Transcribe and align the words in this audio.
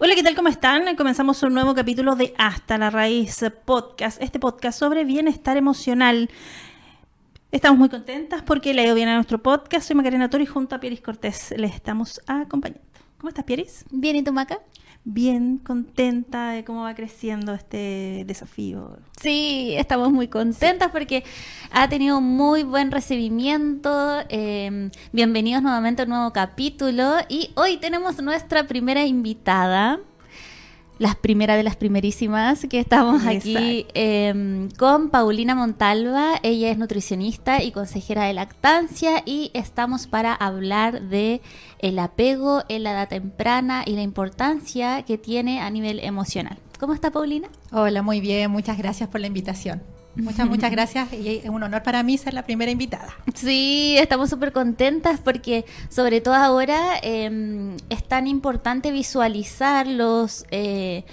Hola, 0.00 0.16
¿qué 0.16 0.24
tal? 0.24 0.34
¿Cómo 0.34 0.48
están? 0.48 0.96
Comenzamos 0.96 1.40
un 1.44 1.54
nuevo 1.54 1.72
capítulo 1.72 2.16
de 2.16 2.34
Hasta 2.36 2.78
la 2.78 2.90
Raíz 2.90 3.44
Podcast, 3.64 4.20
este 4.20 4.40
podcast 4.40 4.76
sobre 4.76 5.04
bienestar 5.04 5.56
emocional. 5.56 6.30
Estamos 7.52 7.78
muy 7.78 7.88
contentas 7.88 8.42
porque 8.42 8.74
le 8.74 8.90
ha 8.90 8.92
bien 8.92 9.08
a 9.08 9.14
nuestro 9.14 9.40
podcast. 9.40 9.86
Soy 9.86 9.94
Macarena 9.94 10.28
Tori 10.28 10.46
junto 10.46 10.74
a 10.74 10.80
Pieris 10.80 11.00
Cortés 11.00 11.54
les 11.56 11.76
estamos 11.76 12.20
acompañando. 12.26 12.84
¿Cómo 13.18 13.28
estás, 13.28 13.44
Pieris? 13.44 13.84
Bien, 13.92 14.16
¿y 14.16 14.24
tú, 14.24 14.32
Maca? 14.32 14.58
Bien, 15.06 15.58
contenta 15.58 16.48
de 16.50 16.64
cómo 16.64 16.84
va 16.84 16.94
creciendo 16.94 17.52
este 17.52 18.24
desafío. 18.26 18.96
Sí, 19.20 19.74
estamos 19.76 20.10
muy 20.10 20.28
contentas 20.28 20.90
porque 20.92 21.24
ha 21.70 21.90
tenido 21.90 22.22
muy 22.22 22.62
buen 22.62 22.90
recibimiento. 22.90 24.22
Eh, 24.30 24.90
bienvenidos 25.12 25.62
nuevamente 25.62 26.00
a 26.00 26.04
un 26.06 26.10
nuevo 26.10 26.32
capítulo 26.32 27.16
y 27.28 27.50
hoy 27.54 27.76
tenemos 27.76 28.22
nuestra 28.22 28.66
primera 28.66 29.04
invitada 29.04 30.00
las 30.98 31.16
primeras 31.16 31.56
de 31.56 31.62
las 31.62 31.76
primerísimas 31.76 32.66
que 32.68 32.78
estamos 32.78 33.26
aquí 33.26 33.86
em, 33.94 34.68
con 34.70 35.10
Paulina 35.10 35.54
Montalva. 35.54 36.38
Ella 36.42 36.70
es 36.70 36.78
nutricionista 36.78 37.62
y 37.62 37.72
consejera 37.72 38.24
de 38.24 38.34
lactancia 38.34 39.22
y 39.26 39.50
estamos 39.54 40.06
para 40.06 40.34
hablar 40.34 41.02
de 41.02 41.40
el 41.78 41.98
apego 41.98 42.62
en 42.68 42.84
la 42.84 42.92
edad 42.92 43.08
temprana 43.08 43.82
y 43.86 43.92
la 43.92 44.02
importancia 44.02 45.02
que 45.02 45.18
tiene 45.18 45.60
a 45.60 45.70
nivel 45.70 46.00
emocional. 46.00 46.58
¿Cómo 46.78 46.92
está 46.94 47.10
Paulina? 47.10 47.48
Hola, 47.72 48.02
muy 48.02 48.20
bien, 48.20 48.50
muchas 48.50 48.78
gracias 48.78 49.08
por 49.08 49.20
la 49.20 49.26
invitación. 49.26 49.93
Muchas, 50.16 50.48
muchas 50.48 50.70
gracias 50.70 51.12
y 51.12 51.40
es 51.44 51.48
un 51.48 51.62
honor 51.62 51.82
para 51.82 52.02
mí 52.02 52.16
ser 52.16 52.34
la 52.34 52.44
primera 52.44 52.70
invitada. 52.70 53.08
Sí, 53.34 53.96
estamos 53.98 54.30
súper 54.30 54.52
contentas 54.52 55.20
porque 55.20 55.64
sobre 55.88 56.20
todo 56.20 56.34
ahora 56.34 56.98
em, 57.02 57.76
es 57.88 58.04
tan 58.06 58.26
importante 58.26 58.92
visualizar 58.92 59.86
los... 59.86 60.44
Eh, 60.50 61.04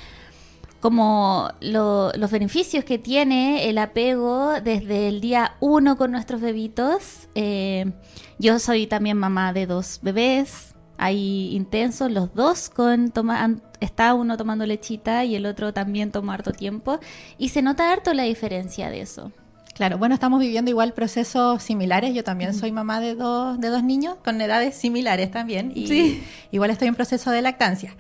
como 0.81 1.51
los 1.61 2.31
beneficios 2.31 2.83
que 2.83 2.97
tiene 2.97 3.69
el 3.69 3.77
apego 3.77 4.59
desde 4.61 5.09
el 5.09 5.21
día 5.21 5.55
uno 5.59 5.95
con 5.95 6.11
nuestros 6.11 6.41
bebitos. 6.41 7.29
Eh, 7.35 7.91
yo 8.39 8.57
soy 8.57 8.87
también 8.87 9.15
mamá 9.15 9.53
de 9.53 9.67
dos 9.67 9.99
bebés, 10.01 10.70
hay 11.01 11.55
intensos, 11.55 12.11
los 12.11 12.35
dos 12.35 12.69
con 12.69 13.09
toma, 13.09 13.55
está 13.79 14.13
uno 14.13 14.37
tomando 14.37 14.67
lechita 14.67 15.25
y 15.25 15.33
el 15.33 15.47
otro 15.47 15.73
también 15.73 16.11
toma 16.11 16.35
harto 16.35 16.51
tiempo 16.51 16.99
y 17.39 17.49
se 17.49 17.63
nota 17.63 17.91
harto 17.91 18.13
la 18.13 18.21
diferencia 18.21 18.91
de 18.91 19.01
eso. 19.01 19.31
Claro, 19.73 19.97
bueno, 19.97 20.13
estamos 20.13 20.39
viviendo 20.39 20.69
igual 20.69 20.93
procesos 20.93 21.63
similares. 21.63 22.13
Yo 22.13 22.23
también 22.23 22.53
soy 22.53 22.71
mamá 22.71 22.99
de 22.99 23.15
dos, 23.15 23.59
de 23.59 23.69
dos 23.69 23.83
niños 23.83 24.17
con 24.23 24.39
edades 24.39 24.75
similares 24.75 25.31
también 25.31 25.71
y 25.73 25.87
sí. 25.87 26.23
igual 26.51 26.69
estoy 26.69 26.87
en 26.87 26.93
proceso 26.93 27.31
de 27.31 27.41
lactancia. 27.41 27.95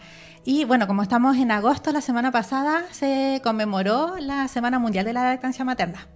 Y 0.45 0.65
bueno, 0.65 0.85
como 0.85 1.01
estamos 1.01 1.37
en 1.37 1.49
agosto, 1.49 1.91
la 1.91 2.01
semana 2.01 2.31
pasada 2.31 2.83
se 2.91 3.41
conmemoró 3.43 4.17
la 4.19 4.47
Semana 4.47 4.77
Mundial 4.77 5.05
de 5.05 5.13
la 5.13 5.23
Lactancia 5.23 5.65
Materna. 5.65 6.07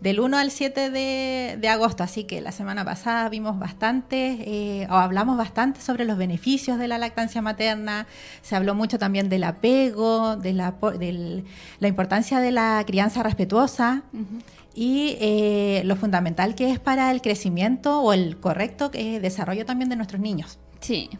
Del 0.00 0.20
1 0.20 0.36
al 0.36 0.50
7 0.50 0.90
de, 0.90 1.68
agosto, 1.68 2.02
así 2.02 2.24
que 2.24 2.40
la 2.40 2.52
semana 2.52 2.84
pasada 2.84 3.28
vimos 3.28 3.58
bastante, 3.58 4.36
eh, 4.46 4.86
o 4.90 4.94
hablamos 4.94 5.36
bastante 5.36 5.80
sobre 5.80 6.04
los 6.04 6.18
beneficios 6.18 6.78
de 6.78 6.88
la 6.88 6.98
lactancia 6.98 7.40
materna, 7.40 8.06
se 8.42 8.54
habló 8.56 8.74
mucho 8.74 8.98
también 8.98 9.28
del 9.28 9.44
apego, 9.44 10.36
de 10.36 10.52
la, 10.52 10.74
la 11.80 11.88
importancia 11.88 12.40
de 12.40 12.52
la 12.52 12.82
crianza 12.86 13.22
respetuosa. 13.22 14.02
Y 14.76 15.16
eh, 15.20 15.82
lo 15.84 15.94
fundamental 15.94 16.56
que 16.56 16.72
es 16.72 16.80
para 16.80 17.12
el 17.12 17.22
crecimiento 17.22 18.00
o 18.00 18.12
el 18.12 18.38
correcto 18.38 18.90
eh, 18.92 19.20
desarrollo 19.20 19.64
también 19.64 19.88
de 19.88 19.94
nuestros 19.94 20.20
niños. 20.20 20.58
Sí, 20.80 21.10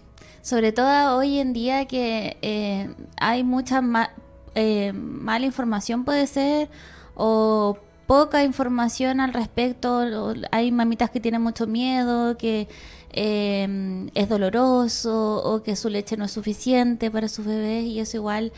sobre 0.42 0.72
todo 0.72 1.16
hoy 1.16 1.38
en 1.38 1.52
día 1.52 1.86
que 1.86 2.96
hay 3.16 3.44
mucha 3.44 3.80
mala 3.80 5.46
información 5.46 6.04
puede 6.04 6.26
ser 6.26 6.68
o 7.14 7.78
poca 8.06 8.44
información 8.44 9.20
al 9.20 9.32
respecto. 9.32 10.34
Hay 10.50 10.72
mamitas 10.72 11.10
que 11.10 11.20
tienen 11.20 11.42
mucho 11.42 11.66
miedo, 11.66 12.37
que 12.37 12.69
eh, 13.10 14.09
es 14.15 14.28
doloroso 14.28 15.42
o 15.44 15.62
que 15.62 15.76
su 15.76 15.88
leche 15.88 16.16
no 16.16 16.25
es 16.25 16.32
suficiente 16.32 17.10
para 17.10 17.28
sus 17.28 17.47
bebés 17.47 17.84
y 17.84 18.00
eso 18.00 18.16
igual 18.16 18.53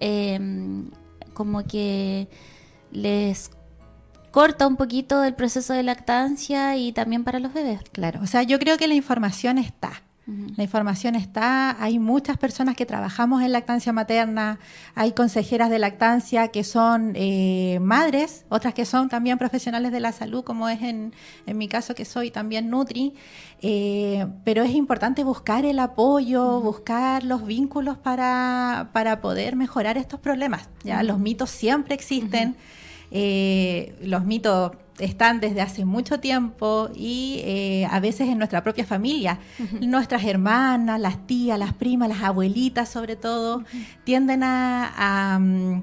eh, 0.00 0.38
como 1.32 1.64
que 1.64 2.28
les 2.92 3.50
corta 4.30 4.66
un 4.66 4.76
poquito 4.76 5.24
el 5.24 5.34
proceso 5.34 5.72
de 5.72 5.82
lactancia 5.82 6.76
y 6.76 6.92
también 6.92 7.24
para 7.24 7.38
los 7.38 7.52
bebés. 7.52 7.80
Claro, 7.92 8.20
o 8.22 8.26
sea, 8.26 8.42
yo 8.42 8.58
creo 8.58 8.76
que 8.76 8.88
la 8.88 8.94
información 8.94 9.58
está 9.58 10.02
la 10.56 10.62
información 10.62 11.14
está, 11.14 11.82
hay 11.82 11.98
muchas 11.98 12.36
personas 12.36 12.76
que 12.76 12.86
trabajamos 12.86 13.42
en 13.42 13.52
lactancia 13.52 13.92
materna, 13.92 14.58
hay 14.94 15.12
consejeras 15.12 15.70
de 15.70 15.78
lactancia 15.78 16.48
que 16.48 16.64
son 16.64 17.12
eh, 17.14 17.78
madres, 17.80 18.44
otras 18.48 18.74
que 18.74 18.84
son 18.84 19.08
también 19.08 19.38
profesionales 19.38 19.92
de 19.92 20.00
la 20.00 20.12
salud, 20.12 20.44
como 20.44 20.68
es 20.68 20.82
en, 20.82 21.14
en 21.46 21.58
mi 21.58 21.68
caso 21.68 21.94
que 21.94 22.04
soy 22.04 22.30
también 22.30 22.70
Nutri, 22.70 23.14
eh, 23.62 24.26
pero 24.44 24.62
es 24.62 24.74
importante 24.74 25.24
buscar 25.24 25.64
el 25.64 25.78
apoyo, 25.78 26.60
buscar 26.60 27.24
los 27.24 27.44
vínculos 27.44 27.98
para, 27.98 28.90
para, 28.92 29.20
poder 29.20 29.56
mejorar 29.56 29.98
estos 29.98 30.20
problemas. 30.20 30.68
¿ya? 30.84 31.02
Los 31.02 31.18
mitos 31.18 31.50
siempre 31.50 31.94
existen, 31.94 32.56
eh, 33.10 33.94
los 34.02 34.24
mitos 34.24 34.72
están 35.00 35.40
desde 35.40 35.60
hace 35.60 35.84
mucho 35.84 36.20
tiempo 36.20 36.90
y 36.94 37.40
eh, 37.44 37.86
a 37.90 38.00
veces 38.00 38.28
en 38.28 38.38
nuestra 38.38 38.62
propia 38.62 38.84
familia. 38.84 39.38
Nuestras 39.80 40.24
hermanas, 40.24 41.00
las 41.00 41.26
tías, 41.26 41.58
las 41.58 41.74
primas, 41.74 42.08
las 42.08 42.22
abuelitas 42.22 42.88
sobre 42.88 43.16
todo, 43.16 43.64
tienden 44.04 44.42
a, 44.44 45.38
mm, 45.40 45.82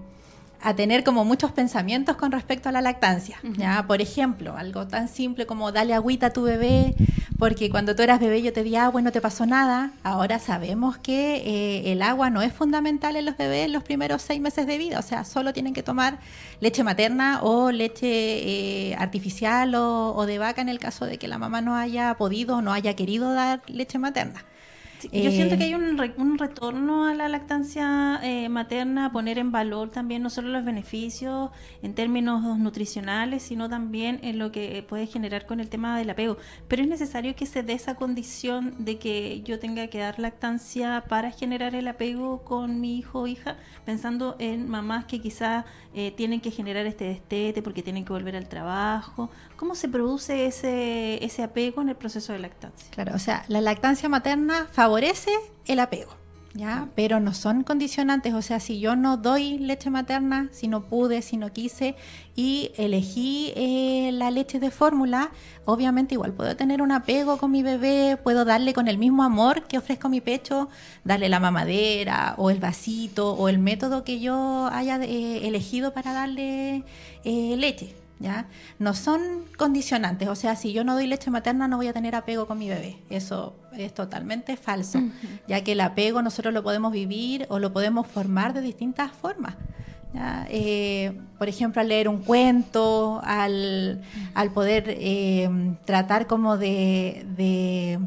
a 0.67 0.75
tener 0.75 1.05
como 1.05 1.23
muchos 1.23 1.53
pensamientos 1.53 2.17
con 2.17 2.33
respecto 2.33 2.67
a 2.67 2.73
la 2.73 2.81
lactancia. 2.81 3.37
¿ya? 3.55 3.87
Por 3.87 4.01
ejemplo, 4.01 4.57
algo 4.57 4.85
tan 4.85 5.07
simple 5.07 5.45
como 5.45 5.71
dale 5.71 5.93
agüita 5.93 6.27
a 6.27 6.33
tu 6.33 6.43
bebé, 6.43 6.93
porque 7.39 7.69
cuando 7.69 7.95
tú 7.95 8.03
eras 8.03 8.19
bebé 8.19 8.41
yo 8.41 8.51
te 8.51 8.63
di 8.63 8.75
agua 8.75 8.99
y 8.99 9.03
no 9.05 9.13
te 9.13 9.21
pasó 9.21 9.45
nada. 9.45 9.91
Ahora 10.03 10.39
sabemos 10.39 10.97
que 10.97 11.37
eh, 11.37 11.93
el 11.93 12.01
agua 12.01 12.29
no 12.29 12.41
es 12.41 12.51
fundamental 12.51 13.15
en 13.15 13.23
los 13.23 13.37
bebés 13.37 13.67
en 13.67 13.71
los 13.71 13.83
primeros 13.83 14.21
seis 14.21 14.41
meses 14.41 14.67
de 14.67 14.77
vida, 14.77 14.99
o 14.99 15.03
sea, 15.03 15.23
solo 15.23 15.53
tienen 15.53 15.73
que 15.73 15.83
tomar 15.83 16.19
leche 16.59 16.83
materna 16.83 17.39
o 17.43 17.71
leche 17.71 18.09
eh, 18.09 18.95
artificial 18.95 19.73
o, 19.73 20.13
o 20.17 20.25
de 20.25 20.37
vaca 20.37 20.61
en 20.61 20.67
el 20.67 20.79
caso 20.79 21.05
de 21.05 21.17
que 21.17 21.29
la 21.29 21.37
mamá 21.37 21.61
no 21.61 21.77
haya 21.77 22.13
podido 22.15 22.57
o 22.57 22.61
no 22.61 22.73
haya 22.73 22.93
querido 22.93 23.31
dar 23.31 23.61
leche 23.67 23.99
materna 23.99 24.43
yo 25.03 25.31
siento 25.31 25.57
que 25.57 25.65
hay 25.65 25.73
un, 25.73 25.99
un, 26.17 26.37
retorno 26.37 27.05
a 27.05 27.13
la 27.13 27.29
lactancia 27.29 28.19
eh, 28.23 28.49
materna, 28.49 29.11
poner 29.11 29.37
en 29.37 29.51
valor 29.51 29.89
también 29.89 30.23
no 30.23 30.29
solo 30.29 30.49
los 30.49 30.65
beneficios 30.65 31.51
en 31.81 31.93
términos 31.93 32.57
nutricionales, 32.57 33.43
sino 33.43 33.69
también 33.69 34.19
en 34.23 34.39
lo 34.39 34.51
que 34.51 34.85
puede 34.87 35.07
generar 35.07 35.45
con 35.45 35.59
el 35.59 35.69
tema 35.69 35.97
del 35.97 36.09
apego. 36.09 36.37
Pero 36.67 36.81
es 36.81 36.87
necesario 36.87 37.35
que 37.35 37.45
se 37.45 37.63
dé 37.63 37.73
esa 37.73 37.95
condición 37.95 38.75
de 38.79 38.97
que 38.97 39.41
yo 39.41 39.59
tenga 39.59 39.87
que 39.87 39.99
dar 39.99 40.19
lactancia 40.19 41.03
para 41.07 41.31
generar 41.31 41.75
el 41.75 41.87
apego 41.87 42.43
con 42.43 42.81
mi 42.81 42.97
hijo 42.97 43.21
o 43.21 43.27
hija, 43.27 43.57
pensando 43.85 44.35
en 44.39 44.69
mamás 44.69 45.05
que 45.05 45.21
quizás 45.21 45.65
eh, 45.93 46.11
tienen 46.11 46.41
que 46.41 46.51
generar 46.51 46.85
este 46.85 47.05
destete 47.05 47.61
porque 47.61 47.81
tienen 47.83 48.05
que 48.05 48.13
volver 48.13 48.35
al 48.35 48.47
trabajo. 48.47 49.29
¿Cómo 49.55 49.73
se 49.73 49.87
produce 49.87 50.45
ese, 50.45 51.23
ese 51.23 51.43
apego 51.43 51.81
en 51.81 51.89
el 51.89 51.95
proceso 51.95 52.33
de 52.33 52.39
lactancia? 52.39 52.89
Claro, 52.91 53.15
o 53.15 53.19
sea, 53.19 53.43
la 53.47 53.61
lactancia 53.61 54.07
materna 54.09 54.67
favorece 54.71 54.86
el 55.67 55.79
apego. 55.79 56.17
¿ya? 56.57 56.89
Pero 56.95 57.19
no 57.19 57.33
son 57.33 57.63
condicionantes, 57.63 58.33
o 58.33 58.41
sea, 58.41 58.59
si 58.59 58.79
yo 58.79 58.95
no 58.95 59.17
doy 59.17 59.59
leche 59.59 59.89
materna, 59.89 60.49
si 60.51 60.67
no 60.67 60.81
pude, 60.81 61.21
si 61.21 61.37
no 61.37 61.53
quise 61.53 61.95
y 62.35 62.71
elegí 62.77 63.53
eh, 63.55 64.09
la 64.13 64.31
leche 64.31 64.59
de 64.59 64.71
fórmula, 64.71 65.31
obviamente 65.65 66.15
igual 66.15 66.33
puedo 66.33 66.55
tener 66.55 66.81
un 66.81 66.91
apego 66.91 67.37
con 67.37 67.51
mi 67.51 67.63
bebé, 67.63 68.17
puedo 68.21 68.43
darle 68.43 68.73
con 68.73 68.87
el 68.87 68.97
mismo 68.97 69.23
amor 69.23 69.63
que 69.67 69.77
ofrezco 69.77 70.09
mi 70.09 70.21
pecho, 70.21 70.69
darle 71.03 71.29
la 71.29 71.39
mamadera 71.39 72.33
o 72.37 72.49
el 72.49 72.59
vasito 72.59 73.33
o 73.33 73.49
el 73.49 73.59
método 73.59 74.03
que 74.03 74.19
yo 74.19 74.67
haya 74.71 74.97
eh, 75.03 75.47
elegido 75.47 75.93
para 75.93 76.13
darle 76.13 76.83
eh, 77.23 77.55
leche. 77.57 78.06
¿Ya? 78.19 78.47
No 78.79 78.95
son 78.95 79.21
condicionantes, 79.57 80.27
o 80.27 80.35
sea, 80.35 80.55
si 80.55 80.73
yo 80.73 80.83
no 80.83 80.95
doy 80.95 81.05
leche 81.05 81.29
materna 81.29 81.67
no 81.67 81.77
voy 81.77 81.87
a 81.87 81.93
tener 81.93 82.15
apego 82.15 82.47
con 82.47 82.57
mi 82.57 82.67
bebé. 82.67 82.97
Eso 83.11 83.55
es 83.73 83.93
totalmente 83.93 84.57
falso, 84.57 84.99
ya 85.47 85.63
que 85.63 85.73
el 85.73 85.81
apego 85.81 86.23
nosotros 86.23 86.51
lo 86.53 86.63
podemos 86.63 86.91
vivir 86.91 87.45
o 87.49 87.59
lo 87.59 87.71
podemos 87.71 88.07
formar 88.07 88.53
de 88.53 88.61
distintas 88.61 89.11
formas. 89.11 89.55
Eh, 90.49 91.19
por 91.37 91.47
ejemplo, 91.49 91.81
al 91.81 91.89
leer 91.89 92.07
un 92.07 92.19
cuento, 92.19 93.21
al, 93.23 94.01
poder 94.53 94.85
eh, 94.87 95.49
tratar 95.85 96.27
como 96.27 96.57
de, 96.57 97.99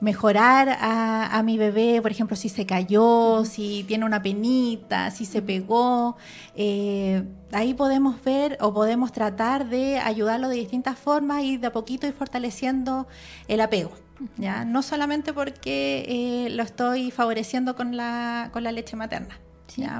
mejorar 0.00 0.76
a, 0.80 1.42
mi 1.44 1.58
bebé, 1.58 2.00
por 2.02 2.10
ejemplo, 2.10 2.36
si 2.36 2.48
se 2.48 2.66
cayó, 2.66 3.44
si 3.44 3.84
tiene 3.84 4.04
una 4.04 4.22
penita, 4.22 5.10
si 5.10 5.24
se 5.24 5.42
pegó. 5.42 6.16
Eh, 6.54 7.22
ahí 7.52 7.74
podemos 7.74 8.22
ver 8.24 8.56
o 8.60 8.72
podemos 8.72 9.12
tratar 9.12 9.68
de 9.68 9.98
ayudarlo 9.98 10.48
de 10.48 10.56
distintas 10.56 10.98
formas 10.98 11.42
y 11.44 11.56
de 11.56 11.66
a 11.66 11.72
poquito 11.72 12.06
ir 12.06 12.14
fortaleciendo 12.14 13.06
el 13.48 13.60
apego. 13.60 13.92
¿ya? 14.36 14.64
No 14.64 14.82
solamente 14.82 15.32
porque 15.32 16.48
lo 16.50 16.62
estoy 16.62 17.10
favoreciendo 17.10 17.76
con 17.76 17.96
la, 17.96 18.50
con 18.52 18.64
la 18.64 18.72
leche 18.72 18.96
materna. 18.96 19.38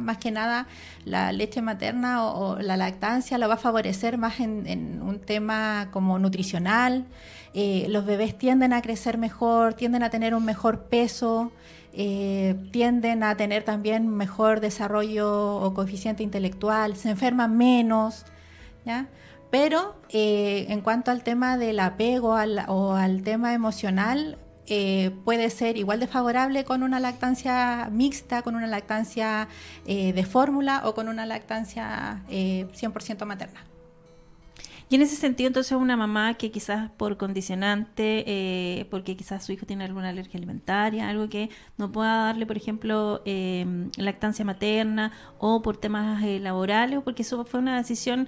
Más 0.01 0.19
que 0.19 0.31
nada, 0.31 0.67
la 1.05 1.33
leche 1.33 1.63
materna 1.63 2.25
o, 2.25 2.59
la 2.59 2.77
lactancia 2.77 3.39
la 3.39 3.47
va 3.47 3.55
a 3.55 3.59
favorecer 3.59 4.19
más 4.19 4.41
en, 4.41 5.01
un 5.03 5.21
tema 5.21 5.89
como 5.91 6.19
nutricional. 6.19 7.07
Eh, 7.55 7.87
los 7.89 8.05
bebés 8.05 8.37
tienden 8.39 8.73
a 8.73 8.83
crecer 8.83 9.19
mejor, 9.19 9.75
tienden 9.75 10.03
a 10.03 10.11
tener 10.11 10.35
un 10.35 10.45
mejor 10.45 10.85
peso, 10.85 11.53
eh, 11.93 12.55
tienden 12.71 13.23
a 13.23 13.37
tener 13.37 13.65
también 13.65 14.09
mejor 14.09 14.61
desarrollo 14.61 15.57
o 15.57 15.75
coeficiente 15.75 16.23
intelectual, 16.23 16.97
se 16.97 17.11
enferman 17.11 17.57
menos. 17.57 18.25
Pero 19.51 19.97
eh, 20.11 20.67
en 20.69 20.81
cuanto 20.81 21.11
al 21.11 21.23
tema 21.23 21.57
del 21.57 21.81
apego 21.81 22.37
o 22.69 22.95
al 22.95 23.23
tema 23.23 23.53
emocional, 23.53 24.39
eh, 24.71 25.11
puede 25.25 25.51
ser 25.51 25.77
igual 25.77 26.01
de 26.01 26.07
favorable 26.07 26.65
con 26.65 26.83
una 26.83 27.01
lactancia 27.01 27.89
mixta, 27.91 28.43
con 28.43 28.55
una 28.55 28.67
lactancia 28.67 29.49
eh, 29.87 30.13
de 30.13 30.25
fórmula 30.25 30.83
o 30.85 30.95
con 30.95 31.09
una 31.09 31.27
lactancia 31.27 32.23
100% 32.29 33.23
eh, 33.23 33.25
materna. 33.25 33.70
Y 34.91 34.97
en 34.97 35.03
ese 35.03 35.15
sentido, 35.15 35.47
entonces, 35.47 35.79
una 35.79 35.97
mamá 35.97 36.35
que 36.35 36.51
quizás 36.51 36.91
por 36.91 37.17
condicionante, 37.17 38.25
eh, 38.27 38.87
porque 38.91 39.17
quizás 39.17 39.45
su 39.45 39.53
hijo 39.53 39.65
tiene 39.65 39.85
alguna 39.85 40.09
alergia 40.09 40.37
alimentaria, 40.37 41.09
algo 41.09 41.29
que 41.29 41.49
no 41.79 41.93
pueda 41.93 42.25
darle, 42.25 42.45
por 42.45 42.57
ejemplo, 42.57 43.23
eh, 43.25 43.89
lactancia 43.97 44.45
materna 44.45 45.13
o 45.39 45.63
por 45.63 45.77
temas 45.77 46.25
eh, 46.25 46.41
laborales, 46.41 46.99
o 46.99 47.03
porque 47.03 47.23
eso 47.23 47.45
fue 47.45 47.61
una 47.61 47.77
decisión 47.77 48.27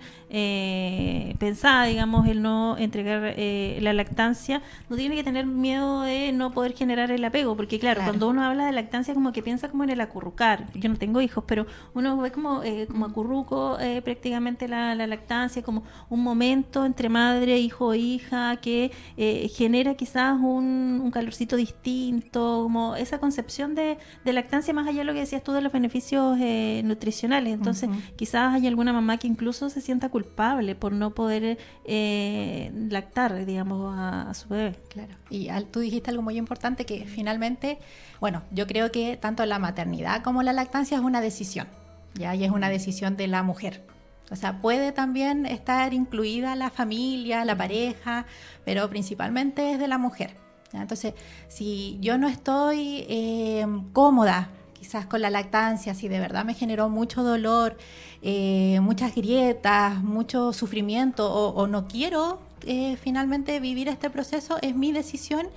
pensada, 1.40 1.86
digamos, 1.86 2.28
el 2.28 2.42
no 2.42 2.76
entregar 2.78 3.34
la 3.36 3.92
lactancia, 3.92 4.62
no 4.88 4.96
tiene 4.96 5.16
que 5.16 5.24
tener 5.24 5.46
miedo 5.46 6.02
de 6.02 6.30
no 6.30 6.52
poder 6.52 6.74
generar 6.74 7.10
el 7.10 7.24
apego, 7.24 7.56
porque 7.56 7.80
claro, 7.80 8.02
cuando 8.04 8.28
uno 8.28 8.44
habla 8.44 8.66
de 8.66 8.72
lactancia, 8.72 9.14
como 9.14 9.32
que 9.32 9.42
piensa 9.42 9.68
como 9.68 9.82
en 9.82 9.90
el 9.90 10.00
acurrucar. 10.00 10.72
Yo 10.74 10.88
no 10.88 10.96
tengo 10.96 11.20
hijos, 11.20 11.42
pero 11.46 11.66
uno 11.92 12.16
ve 12.18 12.30
como, 12.30 12.62
como 12.88 13.06
acurruco 13.06 13.76
prácticamente 14.04 14.68
la, 14.68 14.94
la 14.94 15.08
lactancia, 15.08 15.62
como 15.62 15.82
un 16.08 16.22
momento 16.22 16.51
entre 16.52 17.08
madre, 17.08 17.58
hijo 17.58 17.92
e 17.92 17.98
hija 17.98 18.56
que 18.56 18.92
eh, 19.16 19.48
genera 19.54 19.94
quizás 19.94 20.38
un, 20.40 21.10
calorcito 21.12 21.56
distinto, 21.56 22.60
como 22.62 22.96
esa 22.96 23.18
concepción 23.18 23.74
de, 23.74 23.98
lactancia 24.24 24.72
más 24.72 24.86
allá 24.86 24.98
de 24.98 25.04
lo 25.04 25.12
que 25.12 25.20
decías 25.20 25.42
tú 25.42 25.52
de 25.52 25.60
los 25.60 25.72
beneficios 25.72 26.38
eh, 26.40 26.82
nutricionales. 26.84 27.52
Entonces, 27.52 27.90
quizás 28.16 28.54
hay 28.54 28.66
alguna 28.66 28.92
mamá 28.92 29.18
que 29.18 29.26
incluso 29.26 29.68
se 29.68 29.80
sienta 29.80 30.08
culpable 30.08 30.74
por 30.74 30.92
no 30.92 31.14
poder 31.14 31.58
eh, 31.84 32.70
lactar, 32.90 33.44
digamos, 33.44 33.94
a, 33.96 34.32
su 34.34 34.48
bebé. 34.48 34.76
Claro. 34.88 35.14
Y 35.30 35.48
tú 35.70 35.80
dijiste 35.80 36.10
algo 36.10 36.22
muy 36.22 36.36
importante 36.36 36.86
que 36.86 37.04
finalmente, 37.04 37.78
bueno, 38.20 38.42
yo 38.50 38.66
creo 38.66 38.90
que 38.90 39.16
tanto 39.16 39.44
la 39.44 39.58
maternidad 39.58 40.22
como 40.22 40.42
la 40.42 40.52
lactancia 40.52 40.96
es 40.96 41.02
una 41.02 41.20
decisión. 41.20 41.66
¿ya? 42.14 42.34
Y 42.34 42.44
es 42.44 42.50
una 42.50 42.68
decisión 42.68 43.16
de 43.16 43.26
la 43.26 43.42
mujer. 43.42 43.82
O 44.30 44.36
sea, 44.36 44.60
puede 44.62 44.92
también 44.92 45.44
estar 45.44 45.92
incluida 45.92 46.56
la 46.56 46.70
familia, 46.70 47.44
la 47.44 47.56
pareja, 47.56 48.24
pero 48.64 48.88
principalmente 48.88 49.72
es 49.72 49.78
de 49.78 49.88
la 49.88 49.98
mujer. 49.98 50.42
Entonces, 50.72 51.14
si 51.48 51.98
yo 52.00 52.16
no 52.18 52.28
estoy 52.28 53.04
eh, 53.08 53.66
cómoda 53.92 54.48
quizás 54.72 55.06
con 55.06 55.20
la 55.20 55.30
lactancia, 55.30 55.94
si 55.94 56.08
de 56.08 56.18
verdad 56.18 56.44
me 56.44 56.54
generó 56.54 56.88
mucho 56.88 57.22
dolor, 57.22 57.76
eh, 58.22 58.80
muchas 58.80 59.14
grietas, 59.14 60.02
mucho 60.02 60.52
sufrimiento 60.52 61.32
o, 61.32 61.66
no 61.66 61.86
quiero 61.86 62.40
eh, 62.66 62.96
finalmente 62.96 63.60
vivir 63.60 63.88
este 63.88 64.10
proceso, 64.10 64.58
es 64.62 64.74
mi 64.74 64.92
decisión. 64.92 65.48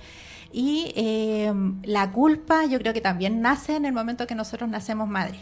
Y 0.52 0.94
la 1.82 2.12
culpa 2.12 2.64
yo 2.66 2.78
creo 2.78 2.94
que 2.94 3.00
también 3.00 3.42
nace 3.42 3.76
en 3.76 3.84
el 3.84 3.92
momento 3.92 4.26
que 4.26 4.34
nosotros 4.34 4.70
nacemos 4.70 5.08
madres 5.08 5.40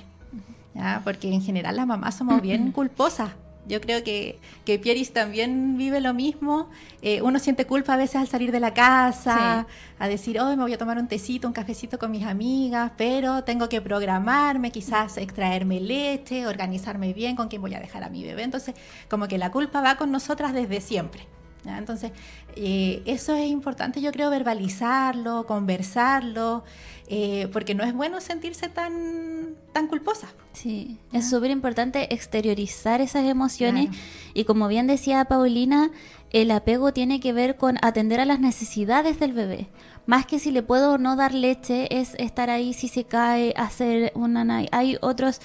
porque 1.04 1.32
en 1.32 1.42
general 1.42 1.76
las 1.76 1.86
mamás 1.86 2.16
somos 2.16 2.40
bien 2.42 2.72
culposas. 2.72 3.30
Yo 3.66 3.80
creo 3.80 4.04
que, 4.04 4.38
que 4.66 4.78
Pieris 4.78 5.12
también 5.12 5.78
vive 5.78 6.00
lo 6.00 6.12
mismo. 6.12 6.68
Eh, 7.00 7.22
uno 7.22 7.38
siente 7.38 7.66
culpa 7.66 7.94
a 7.94 7.96
veces 7.96 8.16
al 8.16 8.28
salir 8.28 8.52
de 8.52 8.60
la 8.60 8.74
casa, 8.74 9.66
a 9.98 10.08
decir, 10.08 10.38
hoy 10.38 10.56
me 10.56 10.62
voy 10.62 10.74
a 10.74 10.78
tomar 10.78 10.98
un 10.98 11.08
tecito, 11.08 11.48
un 11.48 11.54
cafecito 11.54 11.98
con 11.98 12.10
mis 12.10 12.26
amigas, 12.26 12.92
pero 12.98 13.42
tengo 13.44 13.68
que 13.70 13.80
programarme, 13.80 14.70
quizás 14.70 15.16
extraerme 15.16 15.80
leche, 15.80 16.46
organizarme 16.46 17.14
bien 17.14 17.36
con 17.36 17.48
quién 17.48 17.62
voy 17.62 17.74
a 17.74 17.80
dejar 17.80 18.04
a 18.04 18.10
mi 18.10 18.22
bebé. 18.22 18.42
Entonces, 18.42 18.74
como 19.08 19.28
que 19.28 19.38
la 19.38 19.50
culpa 19.50 19.80
va 19.80 19.96
con 19.96 20.10
nosotras 20.10 20.52
desde 20.52 20.82
siempre. 20.82 21.26
Entonces, 21.66 22.12
eh, 22.56 23.02
eso 23.06 23.34
es 23.34 23.48
importante, 23.48 24.00
yo 24.00 24.12
creo, 24.12 24.30
verbalizarlo, 24.30 25.46
conversarlo, 25.46 26.64
eh, 27.08 27.48
porque 27.52 27.74
no 27.74 27.84
es 27.84 27.94
bueno 27.94 28.20
sentirse 28.20 28.68
tan, 28.68 29.54
tan 29.72 29.86
culposa. 29.88 30.28
Sí, 30.52 30.98
es 31.12 31.28
súper 31.28 31.50
importante 31.50 32.14
exteriorizar 32.14 33.00
esas 33.00 33.24
emociones 33.24 33.88
y 34.34 34.44
como 34.44 34.68
bien 34.68 34.86
decía 34.86 35.24
Paulina, 35.24 35.90
el 36.30 36.50
apego 36.50 36.92
tiene 36.92 37.20
que 37.20 37.32
ver 37.32 37.56
con 37.56 37.78
atender 37.82 38.20
a 38.20 38.24
las 38.24 38.40
necesidades 38.40 39.18
del 39.20 39.32
bebé. 39.32 39.68
Más 40.06 40.26
que 40.26 40.38
si 40.38 40.50
le 40.50 40.62
puedo 40.62 40.92
o 40.92 40.98
no 40.98 41.16
dar 41.16 41.34
leche, 41.34 41.88
es 41.98 42.14
estar 42.18 42.50
ahí 42.50 42.72
si 42.72 42.88
se 42.88 43.04
cae, 43.04 43.54
hacer 43.56 44.12
una... 44.14 44.64
Hay 44.70 44.96
otros, 45.00 45.40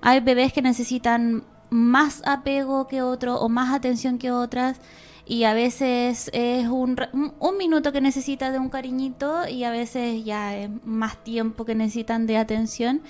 hay 0.00 0.20
bebés 0.20 0.52
que 0.52 0.62
necesitan 0.62 1.44
más 1.70 2.22
apego 2.26 2.86
que 2.86 3.02
otros 3.02 3.38
o 3.40 3.48
más 3.48 3.74
atención 3.74 4.18
que 4.18 4.30
otras 4.30 4.78
y 5.24 5.44
a 5.44 5.54
veces 5.54 6.30
es 6.32 6.66
un, 6.66 6.96
un, 7.38 7.56
minuto 7.56 7.92
que 7.92 8.00
necesita 8.00 8.50
de 8.50 8.58
un 8.58 8.68
cariñito 8.68 9.48
y 9.48 9.64
a 9.64 9.70
veces 9.70 10.24
ya 10.24 10.56
es 10.56 10.70
más 10.84 11.16
tiempo 11.22 11.64
que 11.64 11.74
necesitan 11.74 12.26
de 12.26 12.38
atención. 12.38 13.02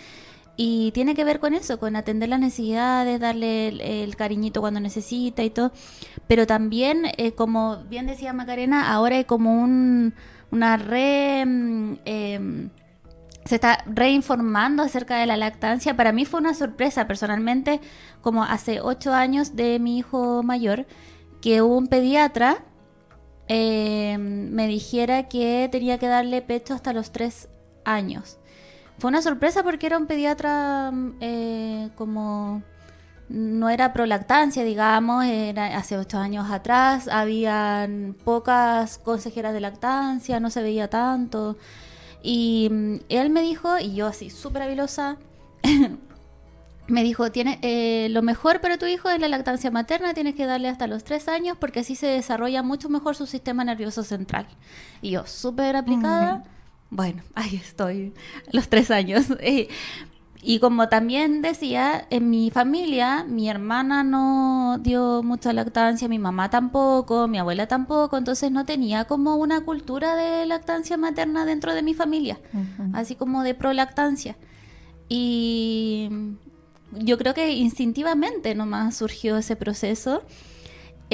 Y 0.57 0.91
tiene 0.93 1.15
que 1.15 1.25
ver 1.25 1.41
con 1.41 1.55
eso, 1.55 1.79
con 1.79 1.97
atender 1.97 2.29
las 2.29 2.39
necesidades, 2.39 3.19
darle 3.19 4.03
el, 4.05 4.17
cariñito 4.17 4.61
cuando 4.61 4.81
necesita 4.81 5.43
y 5.43 5.51
todo. 5.51 5.73
Pero 6.27 6.47
también, 6.47 7.07
eh, 7.17 7.33
como 7.33 7.79
bien 7.89 8.07
decía 8.07 8.35
Macarena, 8.35 8.93
ahora 8.93 9.17
hay 9.17 9.25
como 9.25 9.63
un, 9.63 10.15
una 10.51 10.77
re... 10.77 11.45
Mm, 11.47 11.95
em, 12.05 12.71
se 13.45 13.57
está 13.57 13.83
reinformando 13.87 14.85
acerca 14.85 15.17
de 15.17 15.27
la 15.27 15.37
lactancia. 15.37 15.97
Para 15.97 16.13
mí 16.13 16.25
fue 16.25 16.39
una 16.39 16.55
sorpresa 16.55 17.09
personalmente, 17.09 17.81
como 18.21 18.45
hace 18.45 18.81
ocho 18.81 19.13
años 19.13 19.57
de 19.57 19.81
mi 19.81 19.99
hijo 19.99 20.45
mayor, 20.45 20.87
que 21.43 21.61
un 21.61 21.89
pediatra 21.89 22.65
eh, 23.49 24.17
me 24.17 24.67
dijera 24.69 25.29
que 25.29 25.69
tenía 25.71 25.99
que 25.99 26.07
darle 26.07 26.41
pecho 26.41 26.73
hasta 26.73 26.95
los 26.95 27.13
tres 27.13 27.49
años. 27.85 28.39
Fue 28.99 29.09
una 29.09 29.21
sorpresa 29.21 29.63
porque 29.63 29.87
era 29.87 29.99
un 29.99 30.07
pediatra 30.07 30.93
eh, 31.21 31.91
como 31.97 32.63
no 33.29 33.71
era 33.71 33.93
prolactancia, 33.93 34.63
digamos, 34.63 35.25
era 35.25 35.77
hace 35.77 35.97
ocho 35.99 36.19
años 36.19 36.51
atrás, 36.51 37.09
habían 37.09 38.15
pocas 38.25 38.99
consejeras 38.99 39.53
de 39.53 39.61
lactancia, 39.61 40.39
no 40.39 40.51
se 40.51 40.63
veía 40.63 40.89
tanto. 40.89 41.57
Y 42.23 42.69
mm, 42.71 42.95
él 43.09 43.31
me 43.31 43.43
dijo, 43.43 43.79
y 43.79 43.95
yo 43.95 44.07
así 44.07 44.31
súper 44.31 44.63
habilosa, 44.63 45.17
me 46.93 47.03
dijo, 47.03 47.33
tiene, 47.33 47.59
eh, 47.63 48.09
lo 48.11 48.21
mejor 48.21 48.61
para 48.61 48.77
tu 48.77 48.85
hijo 48.85 49.09
es 49.09 49.19
la 49.19 49.29
lactancia 49.29 49.71
materna, 49.71 50.13
tienes 50.13 50.35
que 50.35 50.45
darle 50.45 50.69
hasta 50.69 50.87
los 50.87 51.05
tres 51.05 51.27
años 51.27 51.57
porque 51.59 51.81
así 51.81 51.95
se 51.95 52.07
desarrolla 52.07 52.63
mucho 52.63 52.91
mejor 52.91 53.17
su 53.17 53.27
sistema 53.27 53.65
nervioso 53.65 54.05
central. 54.05 54.47
Y 55.01 55.13
yo, 55.13 55.27
súper 55.27 55.75
aplicada, 55.75 56.45
bueno, 56.91 57.23
ahí 57.35 57.57
estoy, 57.57 58.13
los 58.53 58.69
tres 58.69 58.91
años. 58.91 59.27
Eh, 59.41 59.69
y 60.45 60.59
como 60.59 60.89
también 60.89 61.41
decía, 61.41 62.07
en 62.11 62.29
mi 62.29 62.51
familia, 62.51 63.25
mi 63.29 63.49
hermana 63.49 64.03
no 64.05 64.79
dio 64.81 65.23
mucha 65.23 65.53
lactancia, 65.53 66.09
mi 66.09 66.19
mamá 66.19 66.51
tampoco, 66.51 67.29
mi 67.29 67.39
abuela 67.39 67.69
tampoco, 67.69 68.19
entonces 68.19 68.51
no 68.51 68.65
tenía 68.65 69.05
como 69.05 69.37
una 69.37 69.65
cultura 69.65 70.17
de 70.17 70.45
lactancia 70.47 70.97
materna 70.97 71.45
dentro 71.45 71.75
de 71.75 71.83
mi 71.83 71.95
familia, 71.95 72.41
así 72.93 73.15
como 73.15 73.45
de 73.45 73.55
prolactancia. 73.55 74.37
Y 75.09 76.09
yo 76.93 77.19
creo 77.19 77.35
que 77.35 77.53
instintivamente 77.53 78.55
nomás 78.55 78.97
surgió 78.97 79.37
ese 79.37 79.57
proceso. 79.57 80.23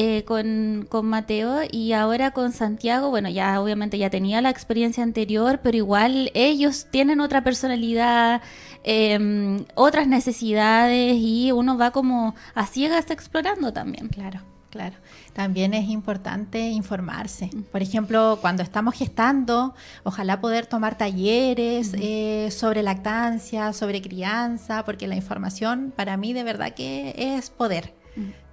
Eh, 0.00 0.23
con, 0.25 0.87
con, 0.88 1.06
Mateo 1.06 1.62
y 1.73 1.92
ahora 1.92 2.30
con 2.30 2.52
Santiago, 2.52 3.11
bueno, 3.11 3.28
ya 3.30 3.61
obviamente 3.61 3.99
ya 3.99 4.11
tenía 4.11 4.40
la 4.40 4.49
experiencia 4.49 5.02
anterior, 5.02 5.58
pero 5.61 5.76
igual 5.76 6.30
ellos 6.35 6.87
tienen 6.92 7.18
otra 7.18 7.42
personalidad, 7.42 8.40
eh, 8.85 9.66
otras 9.75 10.06
necesidades 10.06 11.16
y 11.18 11.50
uno 11.50 11.76
va 11.76 11.90
como 11.90 12.37
a 12.54 12.66
ciegas 12.66 13.11
explorando 13.11 13.73
también. 13.73 14.06
Claro. 14.06 14.40
Claro, 14.70 14.97
también 15.38 15.73
es 15.73 15.88
importante 15.88 16.59
informarse. 16.71 17.49
Por 17.71 17.80
ejemplo, 17.80 18.38
cuando 18.40 18.64
estamos 18.64 18.97
gestando, 18.97 19.73
ojalá 20.02 20.40
poder 20.40 20.66
tomar 20.66 20.99
talleres 20.99 21.92
eh, 21.95 22.49
sobre 22.50 22.83
lactancia, 22.83 23.73
sobre 23.73 24.02
crianza, 24.02 24.85
porque 24.85 25.07
la 25.07 25.14
información 25.14 25.92
para 25.95 26.16
mí 26.16 26.33
de 26.33 26.42
verdad 26.42 26.75
que 26.75 27.14
es 27.16 27.50
poder. 27.50 27.95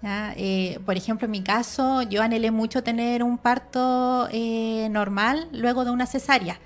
Eh, 0.03 0.77
por 0.85 0.95
ejemplo, 0.95 1.25
en 1.25 1.31
mi 1.31 1.41
caso, 1.41 2.03
yo 2.03 2.21
anhelé 2.21 2.51
mucho 2.51 2.83
tener 2.83 3.23
un 3.23 3.39
parto 3.39 4.27
eh, 4.31 4.87
normal 4.91 5.47
luego 5.53 5.85
de 5.85 5.89
una 5.89 6.05
cesárea. 6.05 6.59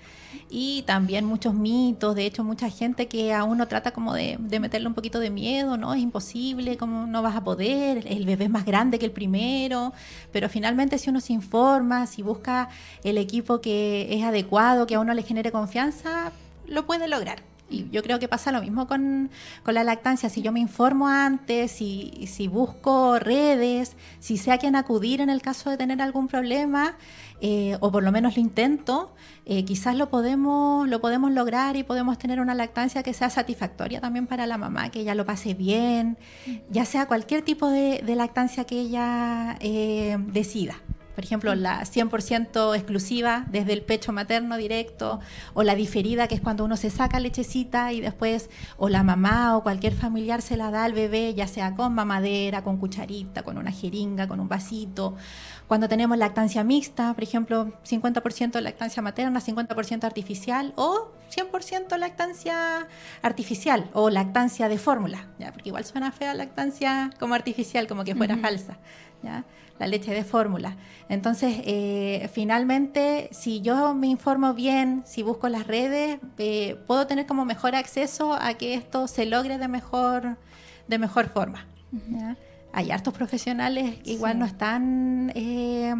Y 0.51 0.81
también 0.83 1.25
muchos 1.25 1.53
mitos, 1.53 2.15
de 2.15 2.25
hecho 2.25 2.43
mucha 2.43 2.69
gente 2.71 3.07
que 3.07 3.33
a 3.33 3.43
uno 3.43 3.67
trata 3.67 3.91
como 3.91 4.15
de, 4.15 4.39
meterle 4.59 4.87
un 4.87 4.95
poquito 4.95 5.19
de 5.19 5.29
miedo, 5.29 5.77
¿no? 5.77 5.93
Es 5.93 6.01
imposible, 6.01 6.75
¿cómo 6.75 7.05
no 7.05 7.21
vas 7.21 7.35
a 7.35 7.43
poder? 7.43 8.07
El 8.07 8.25
bebé 8.25 8.45
es 8.45 8.49
más 8.49 8.65
grande 8.65 8.97
que 8.97 9.05
el 9.05 9.11
primero, 9.11 9.93
pero 10.31 10.49
finalmente 10.49 10.97
si 10.97 11.11
uno 11.11 11.21
se 11.21 11.33
informa, 11.33 12.07
si 12.07 12.23
busca 12.23 12.69
el 13.03 13.19
equipo 13.19 13.61
que 13.61 14.07
es 14.09 14.23
adecuado, 14.23 14.87
que 14.87 14.95
a 14.95 14.99
uno 14.99 15.13
le 15.13 15.21
genere 15.21 15.51
confianza, 15.51 16.31
lo 16.65 16.87
puede 16.87 17.07
lograr. 17.07 17.43
Y 17.69 17.89
yo 17.89 18.01
creo 18.03 18.19
que 18.19 18.27
pasa 18.27 18.51
lo 18.51 18.61
mismo 18.61 18.87
con, 18.87 19.29
la 19.65 19.83
lactancia. 19.83 20.29
Si 20.29 20.41
yo 20.41 20.51
me 20.51 20.59
informo 20.59 21.07
antes, 21.07 21.71
si, 21.71 22.27
si 22.27 22.47
busco 22.47 23.19
redes, 23.19 23.95
si 24.19 24.37
sé 24.37 24.51
a 24.51 24.57
quién 24.57 24.75
acudir 24.75 25.21
en 25.21 25.29
el 25.29 25.41
caso 25.41 25.69
de 25.69 25.77
tener 25.77 26.01
algún 26.01 26.27
problema, 26.27 26.97
eh, 27.41 27.77
o 27.79 27.91
por 27.91 28.03
lo 28.03 28.11
menos 28.11 28.35
lo 28.35 28.41
intento, 28.41 29.13
eh, 29.45 29.63
quizás 29.63 29.95
lo 29.95 30.09
podemos, 30.09 30.87
lo 30.89 30.99
podemos 30.99 31.31
lograr 31.31 31.77
y 31.77 31.83
podemos 31.83 32.17
tener 32.17 32.41
una 32.41 32.53
lactancia 32.53 33.01
que 33.01 33.13
sea 33.13 33.29
satisfactoria 33.29 34.01
también 34.01 34.27
para 34.27 34.45
la 34.45 34.57
mamá, 34.57 34.89
que 34.89 35.01
ella 35.01 35.15
lo 35.15 35.25
pase 35.25 35.53
bien, 35.53 36.17
ya 36.69 36.83
sea 36.83 37.05
cualquier 37.05 37.43
tipo 37.43 37.69
de, 37.69 38.03
lactancia 38.15 38.65
que 38.65 38.79
ella 38.81 39.55
eh, 39.61 40.17
decida 40.19 40.75
por 41.19 41.25
ejemplo, 41.25 41.53
la 41.53 41.81
100% 41.81 42.73
exclusiva 42.77 43.43
desde 43.51 43.73
el 43.73 43.81
pecho 43.81 44.13
materno 44.13 44.55
directo, 44.55 45.19
o 45.53 45.63
la 45.63 45.75
diferida, 45.75 46.29
que 46.29 46.35
es 46.35 46.39
cuando 46.39 46.63
uno 46.63 46.77
se 46.77 46.89
saca 46.89 47.19
lechecita 47.19 47.91
y 47.91 47.99
después 47.99 48.49
o 48.77 48.87
la 48.87 49.03
mamá 49.03 49.57
o 49.57 49.61
cualquier 49.61 49.93
familiar 49.93 50.41
se 50.41 50.55
la 50.55 50.71
da 50.71 50.85
al 50.85 50.93
bebé, 50.93 51.33
ya 51.33 51.45
sea 51.45 51.75
con 51.75 51.93
mamadera, 51.93 52.63
con 52.63 52.77
cucharita, 52.77 53.43
con 53.43 53.57
una 53.57 53.69
jeringa, 53.69 54.29
con 54.29 54.39
un 54.39 54.47
vasito. 54.47 55.17
Cuando 55.67 55.89
tenemos 55.89 56.17
lactancia 56.17 56.63
mixta, 56.63 57.13
por 57.13 57.23
ejemplo, 57.23 57.73
50% 57.85 58.61
lactancia 58.61 59.01
materna, 59.01 59.41
50% 59.41 60.05
artificial 60.05 60.71
o 60.77 61.11
100% 61.35 61.97
lactancia 61.97 62.87
artificial 63.21 63.89
o 63.91 64.09
lactancia 64.09 64.69
de 64.69 64.77
fórmula, 64.77 65.27
¿ya? 65.37 65.51
porque 65.51 65.67
igual 65.67 65.83
suena 65.83 66.13
fea 66.13 66.33
lactancia 66.33 67.09
como 67.19 67.33
artificial, 67.33 67.87
como 67.87 68.05
que 68.05 68.15
fuera 68.15 68.37
falsa. 68.37 68.77
¿ya? 69.21 69.43
La 69.79 69.87
leche 69.87 70.13
de 70.13 70.23
fórmula. 70.23 70.75
Entonces, 71.07 71.61
eh, 71.65 72.29
finalmente, 72.33 73.29
si 73.31 73.61
yo 73.61 73.95
me 73.95 74.07
informo 74.07 74.53
bien, 74.53 75.03
si 75.05 75.23
busco 75.23 75.49
las 75.49 75.65
redes, 75.65 76.19
eh, 76.37 76.77
puedo 76.85 77.07
tener 77.07 77.25
como 77.25 77.45
mejor 77.45 77.75
acceso 77.75 78.33
a 78.33 78.53
que 78.55 78.73
esto 78.73 79.07
se 79.07 79.25
logre 79.25 79.57
de 79.57 79.67
mejor, 79.67 80.37
de 80.87 80.99
mejor 80.99 81.29
forma. 81.29 81.65
Hay 82.71 82.91
hartos 82.91 83.15
profesionales 83.15 83.97
que 84.03 84.11
igual 84.11 84.37
no 84.37 84.45
están 84.45 85.31
eh, 85.33 85.95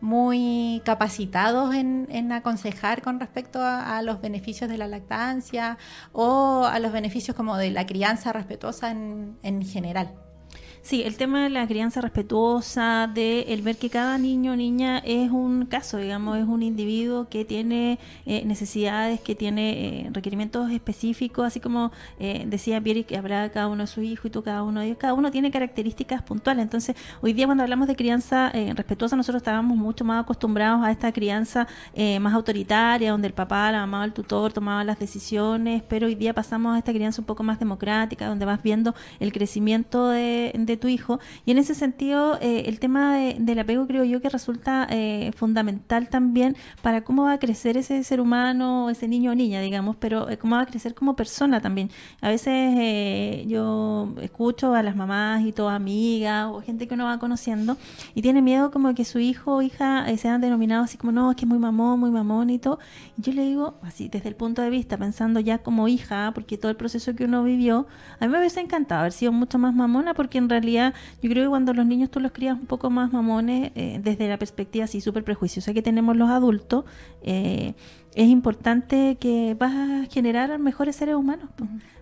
muy 0.00 0.80
capacitados 0.84 1.74
en, 1.74 2.32
aconsejar 2.32 3.02
con 3.02 3.20
respecto 3.20 3.60
a, 3.62 4.00
los 4.02 4.22
beneficios 4.22 4.70
de 4.70 4.78
la 4.78 4.86
lactancia 4.86 5.76
o 6.12 6.64
a 6.64 6.78
los 6.78 6.92
beneficios 6.92 7.36
como 7.36 7.58
de 7.58 7.70
la 7.70 7.84
crianza 7.86 8.32
respetuosa 8.32 8.90
en, 8.90 9.36
en 9.42 9.62
general. 9.62 10.14
Sí, 10.86 11.02
el 11.02 11.16
tema 11.16 11.42
de 11.42 11.50
la 11.50 11.66
crianza 11.66 12.00
respetuosa, 12.00 13.10
de 13.12 13.40
el 13.48 13.62
ver 13.62 13.76
que 13.76 13.90
cada 13.90 14.18
niño 14.18 14.52
o 14.52 14.56
niña 14.56 14.98
es 14.98 15.32
un 15.32 15.66
caso, 15.66 15.96
digamos, 15.96 16.38
es 16.38 16.44
un 16.44 16.62
individuo 16.62 17.28
que 17.28 17.44
tiene 17.44 17.98
eh, 18.24 18.44
necesidades, 18.44 19.18
que 19.20 19.34
tiene 19.34 20.04
eh, 20.06 20.10
requerimientos 20.12 20.70
específicos, 20.70 21.44
así 21.44 21.58
como 21.58 21.90
eh, 22.20 22.44
decía 22.46 22.80
Pierre 22.80 23.02
que 23.02 23.16
habrá 23.16 23.50
cada 23.50 23.66
uno 23.66 23.82
de 23.82 23.88
sus 23.88 24.04
hijos 24.04 24.26
y 24.26 24.30
tú 24.30 24.44
cada 24.44 24.62
uno 24.62 24.78
de 24.78 24.86
ellos, 24.86 24.98
cada 24.98 25.14
uno 25.14 25.32
tiene 25.32 25.50
características 25.50 26.22
puntuales. 26.22 26.62
Entonces, 26.62 26.94
hoy 27.20 27.32
día 27.32 27.46
cuando 27.46 27.64
hablamos 27.64 27.88
de 27.88 27.96
crianza 27.96 28.52
respetuosa, 28.52 29.16
nosotros 29.16 29.40
estábamos 29.40 29.76
mucho 29.76 30.04
más 30.04 30.22
acostumbrados 30.22 30.84
a 30.84 30.92
esta 30.92 31.10
crianza 31.10 31.66
más 32.20 32.32
autoritaria, 32.32 33.10
donde 33.10 33.26
el 33.26 33.34
papá, 33.34 33.72
la 33.72 33.80
mamá, 33.80 34.04
el 34.04 34.12
tutor 34.12 34.52
tomaban 34.52 34.86
las 34.86 35.00
decisiones, 35.00 35.82
pero 35.88 36.06
hoy 36.06 36.14
día 36.14 36.32
pasamos 36.32 36.76
a 36.76 36.78
esta 36.78 36.92
crianza 36.92 37.20
un 37.20 37.26
poco 37.26 37.42
más 37.42 37.58
democrática, 37.58 38.28
donde 38.28 38.44
vas 38.44 38.62
viendo 38.62 38.94
el 39.18 39.32
crecimiento 39.32 40.10
de 40.10 40.52
tu 40.76 40.88
hijo. 40.88 41.20
Y 41.44 41.50
en 41.50 41.58
ese 41.58 41.74
sentido, 41.74 42.38
eh, 42.40 42.64
el 42.66 42.80
tema 42.80 43.16
del 43.16 43.58
apego 43.58 43.86
creo 43.86 44.04
yo 44.04 44.20
que 44.20 44.28
resulta 44.28 44.86
eh, 44.90 45.32
fundamental 45.36 46.08
también 46.08 46.56
para 46.82 47.02
cómo 47.02 47.24
va 47.24 47.32
a 47.32 47.38
crecer 47.38 47.76
ese 47.76 48.02
ser 48.04 48.20
humano, 48.20 48.90
ese 48.90 49.08
niño 49.08 49.32
o 49.32 49.34
niña, 49.34 49.60
digamos, 49.60 49.96
pero 49.96 50.28
eh, 50.28 50.38
cómo 50.38 50.56
va 50.56 50.62
a 50.62 50.66
crecer 50.66 50.94
como 50.94 51.16
persona 51.16 51.60
también. 51.60 51.90
A 52.20 52.28
veces 52.28 53.46
yo 53.46 54.14
escucho 54.20 54.74
a 54.74 54.82
las 54.82 54.96
mamás 54.96 55.42
y 55.44 55.52
toda 55.52 55.74
amigas 55.74 56.48
o 56.50 56.60
gente 56.60 56.86
que 56.88 56.94
uno 56.94 57.04
va 57.04 57.18
conociendo 57.18 57.76
y 58.14 58.22
tiene 58.22 58.42
miedo 58.42 58.70
como 58.70 58.94
que 58.94 59.04
su 59.04 59.18
hijo 59.18 59.56
o 59.56 59.62
hija 59.62 60.06
sean 60.16 60.40
denominados 60.40 60.86
así 60.86 60.98
como, 60.98 61.12
no, 61.12 61.30
es 61.30 61.36
que 61.36 61.44
es 61.44 61.48
muy 61.48 61.58
mamón, 61.58 62.00
muy 62.00 62.10
mamón 62.10 62.50
y 62.50 62.58
todo. 62.58 62.78
Y 63.18 63.22
yo 63.22 63.32
le 63.32 63.42
digo, 63.42 63.74
así 63.82 64.08
desde 64.08 64.28
el 64.28 64.36
punto 64.36 64.62
de 64.62 64.70
vista, 64.70 64.96
pensando 64.96 65.40
ya 65.40 65.58
como 65.58 65.88
hija, 65.88 66.32
porque 66.34 66.58
todo 66.58 66.70
el 66.70 66.76
proceso 66.76 67.14
que 67.14 67.24
uno 67.24 67.42
vivió, 67.42 67.86
a 68.20 68.26
mí 68.26 68.32
me 68.32 68.38
hubiese 68.38 68.60
encantado 68.60 69.00
haber 69.00 69.12
sido 69.12 69.32
mucho 69.32 69.58
más 69.58 69.74
mamona 69.74 70.14
porque 70.14 70.38
en 70.38 70.48
realidad 70.48 70.65
yo 70.74 71.30
creo 71.30 71.44
que 71.44 71.48
cuando 71.48 71.72
los 71.72 71.86
niños 71.86 72.10
tú 72.10 72.20
los 72.20 72.32
crías 72.32 72.58
un 72.58 72.66
poco 72.66 72.90
más 72.90 73.12
mamones, 73.12 73.72
eh, 73.74 74.00
desde 74.02 74.28
la 74.28 74.38
perspectiva 74.38 74.84
así 74.84 75.00
súper 75.00 75.24
prejuiciosa 75.24 75.72
que 75.72 75.82
tenemos 75.82 76.16
los 76.16 76.30
adultos, 76.30 76.84
eh, 77.22 77.74
es 78.14 78.28
importante 78.28 79.16
que 79.20 79.56
vas 79.58 79.74
a 79.74 80.06
generar 80.10 80.58
mejores 80.58 80.96
seres 80.96 81.14
humanos. 81.14 81.50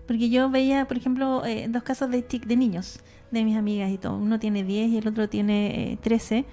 Porque 0.07 0.29
yo 0.29 0.49
veía, 0.49 0.85
por 0.87 0.97
ejemplo, 0.97 1.45
eh, 1.45 1.67
dos 1.69 1.83
casos 1.83 2.09
de, 2.09 2.21
de 2.21 2.55
niños, 2.55 2.99
de 3.31 3.43
mis 3.43 3.57
amigas 3.57 3.91
y 3.91 3.97
todo. 3.97 4.17
Uno 4.17 4.39
tiene 4.39 4.63
10 4.63 4.91
y 4.91 4.97
el 4.97 5.07
otro 5.07 5.27
tiene 5.27 5.97
13 6.01 6.45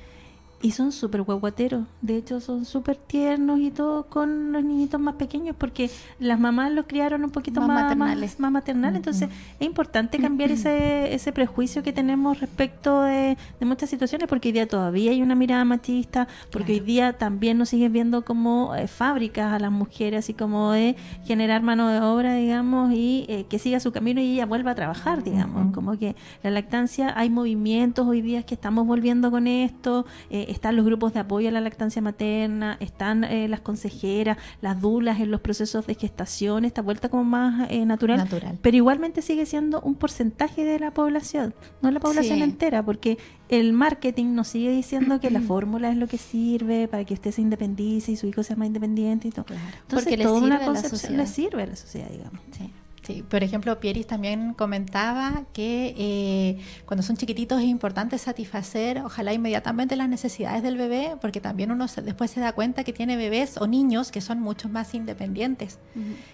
y 0.63 0.71
son 0.71 0.93
súper 0.93 1.23
guaguateros. 1.23 1.85
De 2.01 2.17
hecho, 2.17 2.41
son 2.41 2.65
súper 2.65 2.97
tiernos 2.97 3.59
y 3.59 3.73
todo 3.73 4.05
con 4.05 4.53
los 4.53 4.63
niñitos 4.63 5.01
más 5.01 5.17
pequeños 5.17 5.57
porque 5.59 5.91
las 6.21 6.39
mamás 6.39 6.71
los 6.71 6.87
criaron 6.87 7.25
un 7.25 7.31
poquito 7.31 7.61
más, 7.61 7.83
maternales. 7.83 8.39
Más, 8.39 8.53
maternal. 8.53 8.95
Entonces, 8.95 9.29
es 9.59 9.67
importante 9.67 10.19
cambiar 10.19 10.51
ese, 10.53 11.13
ese 11.13 11.33
prejuicio 11.33 11.83
que 11.83 11.93
tenemos 11.93 12.39
respecto 12.41 13.03
de, 13.03 13.37
muchas 13.61 13.91
situaciones 13.91 14.29
porque 14.29 14.49
hoy 14.49 14.53
día 14.53 14.69
todavía 14.69 15.11
hay 15.11 15.23
una 15.23 15.35
mirada 15.35 15.65
machista, 15.65 16.29
porque 16.51 16.75
hoy 16.75 16.81
día 16.81 17.15
también 17.15 17.59
nos 17.59 17.71
siguen 17.71 17.93
viendo 17.93 18.25
como 18.25 18.75
eh, 18.75 18.87
fábricas 18.87 19.53
a 19.53 19.59
las 19.59 19.73
mujeres, 19.73 20.21
así 20.21 20.35
como 20.35 20.73
de 20.73 20.95
generar 21.25 21.63
mano 21.63 21.89
de 21.89 22.01
obra, 22.01 22.35
digamos, 22.35 22.93
y 22.93 23.25
eh, 23.29 23.47
que 23.49 23.59
siga 23.59 23.81
su 23.81 23.91
camino 23.91 24.21
y 24.21 24.35
ella 24.35 24.47
vuelva 24.47 24.73
a 24.73 24.75
trabajar, 24.75 25.25
digamos. 25.25 25.75
Como 25.75 25.99
que 25.99 26.15
la 26.43 26.51
lactancia, 26.51 27.13
hay 27.17 27.31
movimientos 27.31 28.07
hoy 28.07 28.21
día 28.21 28.45
que 28.45 28.55
estamos 28.55 28.87
volviendo 28.87 29.31
con 29.31 29.47
esto. 29.47 30.07
Eh, 30.31 30.52
están 30.53 30.77
los 30.77 30.85
grupos 30.85 31.13
de 31.15 31.21
apoyo 31.21 31.49
a 31.49 31.53
la 31.53 31.61
lactancia 31.61 32.01
materna, 32.03 32.77
están 32.81 33.25
eh, 33.25 33.49
las 33.49 33.61
consejeras, 33.61 34.39
las 34.61 34.81
dulas 34.81 35.21
en 35.21 35.31
los 35.31 35.41
procesos 35.41 35.87
de 35.87 35.95
gestación, 35.95 36.65
esta 36.65 36.83
vuelta 36.83 37.09
como 37.09 37.25
más 37.25 37.71
eh, 37.71 37.85
natural, 37.85 38.29
pero 38.61 38.77
igualmente 38.77 39.23
sigue 39.23 39.47
siendo 39.47 39.81
un 39.81 39.95
porcentaje 39.95 40.65
de 40.65 40.79
la 40.79 40.93
población, 40.93 41.55
no 41.81 41.91
la 41.91 42.01
población 42.01 42.43
entera, 42.43 42.85
porque 42.85 43.19
el 43.49 43.73
marketing 43.73 44.35
nos 44.35 44.49
sigue 44.49 44.71
diciendo 44.71 45.21
que 45.21 45.31
la 45.31 45.41
fórmula 45.53 45.91
es 45.91 45.97
lo 45.97 46.07
que 46.07 46.19
sirve 46.19 46.89
para 46.89 47.05
que 47.05 47.15
usted 47.15 47.33
se 47.33 47.43
independice 47.43 48.13
y 48.13 48.17
su 48.17 48.27
hijo 48.27 48.43
sea 48.43 48.57
más 48.57 48.67
independiente 48.67 49.29
y 49.29 49.31
todo. 49.31 49.45
Claro. 49.47 49.63
Entonces, 49.83 50.09
porque 50.09 50.23
toda 50.23 50.41
una 50.41 50.65
concepción 50.65 51.17
le 51.17 51.27
sirve 51.27 51.63
a 51.63 51.67
la 51.67 51.77
sociedad, 51.77 52.09
digamos. 52.09 52.41
Sí. 52.53 52.71
Sí, 53.03 53.25
por 53.29 53.43
ejemplo, 53.43 53.81
Pieris 53.81 54.07
también 54.07 54.55
comentaba 54.55 55.43
que 55.53 55.93
eh, 55.99 56.59
cuando 56.87 57.03
son 57.03 57.17
chiquititos 57.17 57.61
es 57.61 57.67
importante 57.67 58.17
satisfacer, 58.17 58.99
ojalá 58.99 59.33
inmediatamente 59.33 59.97
las 59.97 60.09
necesidades 60.09 60.63
del 60.63 60.77
bebé, 60.77 61.17
porque 61.21 61.41
también 61.41 61.73
uno 61.73 61.87
después 62.05 62.31
se 62.31 62.39
da 62.39 62.53
cuenta 62.53 62.85
que 62.85 62.93
tiene 62.93 63.17
bebés 63.17 63.57
o 63.61 63.67
niños 63.67 64.13
que 64.13 64.21
son 64.21 64.39
mucho 64.39 64.69
más 64.69 64.95
independientes, 64.95 65.81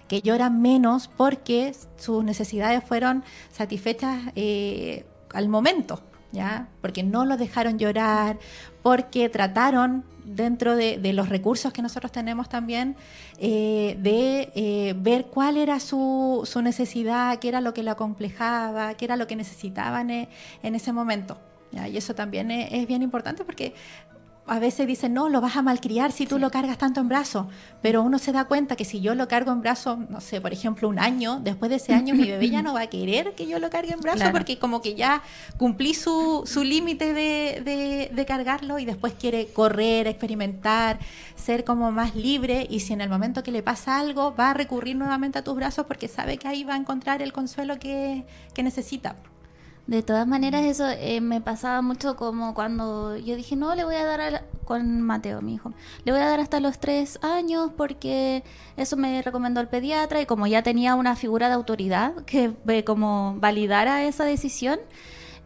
que 0.07 0.21
lloran 0.21 0.61
menos 0.61 1.07
porque 1.07 1.73
sus 1.97 2.23
necesidades 2.23 2.83
fueron 2.83 3.23
satisfechas 3.51 4.31
eh, 4.35 5.05
al 5.33 5.49
momento. 5.49 6.03
¿Ya? 6.31 6.67
Porque 6.81 7.01
no 7.01 7.25
lo 7.25 7.37
dejaron 7.37 7.79
llorar, 7.79 8.37
porque 8.83 9.29
trataron 9.29 10.03
dentro 10.35 10.75
de, 10.75 11.13
los 11.13 11.29
recursos 11.29 11.73
que 11.73 11.81
nosotros 11.81 12.11
tenemos 12.11 12.49
también, 12.49 12.95
eh, 13.39 13.97
de 13.99 14.51
eh, 14.55 14.93
ver 14.97 15.25
cuál 15.25 15.57
era 15.57 15.79
su, 15.79 16.41
su, 16.45 16.61
necesidad, 16.61 17.39
qué 17.39 17.49
era 17.49 17.61
lo 17.61 17.73
que 17.73 17.83
lo 17.83 17.91
acomplejaba, 17.91 18.93
qué 18.95 19.05
era 19.05 19.15
lo 19.15 19.27
que 19.27 19.35
necesitaban 19.35 20.09
en, 20.09 20.29
en 20.63 20.75
ese 20.75 20.93
momento. 20.93 21.37
Y 21.71 21.97
eso 21.97 22.15
también 22.15 22.49
es, 22.51 22.87
bien 22.87 23.03
importante 23.03 23.43
porque 23.43 23.73
a 24.49 24.59
veces 24.59 24.87
dicen, 24.87 25.13
no, 25.13 25.29
lo 25.29 25.41
vas 25.41 25.55
a 25.55 25.61
malcriar 25.61 26.11
si 26.11 26.25
tú 26.25 26.39
lo 26.39 26.49
cargas 26.49 26.77
tanto 26.77 26.99
en 26.99 27.07
brazo, 27.07 27.47
pero 27.81 28.01
uno 28.01 28.17
se 28.19 28.31
da 28.31 28.45
cuenta 28.45 28.75
que 28.75 28.85
si 28.85 28.99
yo 28.99 29.15
lo 29.15 29.27
cargo 29.27 29.51
en 29.51 29.61
brazo, 29.61 29.97
no 30.09 30.21
sé, 30.21 30.41
por 30.41 30.53
ejemplo, 30.53 30.89
un 30.89 30.99
año, 30.99 31.39
después 31.39 31.69
de 31.69 31.77
ese 31.77 31.93
año 31.93 32.15
mi 32.15 32.27
bebé 32.27 32.49
ya 32.49 32.61
no 32.63 32.73
va 32.73 32.81
a 32.81 32.87
querer 32.87 33.35
que 33.35 33.47
yo 33.47 33.59
lo 33.59 33.69
cargue 33.69 33.93
en 33.93 33.99
brazo 33.99 34.25
porque 34.31 34.57
como 34.57 34.81
que 34.81 34.95
ya 34.95 35.21
cumplí 35.57 35.93
su, 35.93 36.43
su 36.45 36.63
límite 36.63 37.13
de, 37.13 38.09
de, 38.13 38.25
cargarlo 38.25 38.79
y 38.79 38.85
después 38.85 39.13
quiere 39.13 39.47
correr, 39.47 40.05
experimentar, 40.07 40.99
ser 41.35 41.63
como 41.63 41.91
más 41.91 42.15
libre 42.15 42.67
y 42.69 42.81
si 42.81 42.93
en 42.93 43.01
el 43.01 43.09
momento 43.09 43.43
que 43.43 43.51
le 43.51 43.63
pasa 43.63 43.99
algo 43.99 44.35
va 44.35 44.51
a 44.51 44.53
recurrir 44.53 44.95
nuevamente 44.95 45.39
a 45.39 45.43
tus 45.43 45.55
brazos 45.55 45.85
porque 45.87 46.07
sabe 46.07 46.37
que 46.37 46.47
ahí 46.47 46.63
va 46.63 46.73
a 46.75 46.77
encontrar 46.77 47.21
el 47.21 47.33
consuelo 47.33 47.79
que, 47.79 48.25
que 48.53 48.61
necesita. 48.61 49.15
De 49.89 50.03
todas 50.03 50.27
maneras, 50.27 50.65
eso 50.65 50.87
eh, 50.87 51.19
me 51.19 51.41
pasaba 51.41 51.81
mucho 51.81 52.15
como 52.15 52.53
cuando 52.53 53.17
yo 53.17 53.35
dije, 53.35 53.55
no, 53.55 53.73
le 53.73 53.83
voy 53.83 53.95
a 53.95 54.05
dar 54.05 54.45
con 54.63 55.01
Mateo, 55.01 55.41
mi 55.41 55.55
hijo, 55.55 55.73
le 56.05 56.11
voy 56.11 56.21
a 56.21 56.27
dar 56.27 56.39
hasta 56.39 56.59
los 56.59 56.77
tres 56.77 57.17
años 57.23 57.71
porque 57.75 58.43
eso 58.77 58.97
me 58.97 59.19
recomendó 59.23 59.61
el 59.61 59.67
pediatra 59.67 60.21
y 60.21 60.27
como 60.27 60.45
ya 60.45 60.61
tenía 60.61 60.93
una 60.93 61.15
figura 61.15 61.47
de 61.47 61.55
autoridad 61.55 62.13
que 62.25 62.53
como 62.85 63.33
validara 63.39 64.03
esa 64.03 64.25
decisión, 64.25 64.79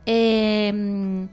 em, 0.06 1.30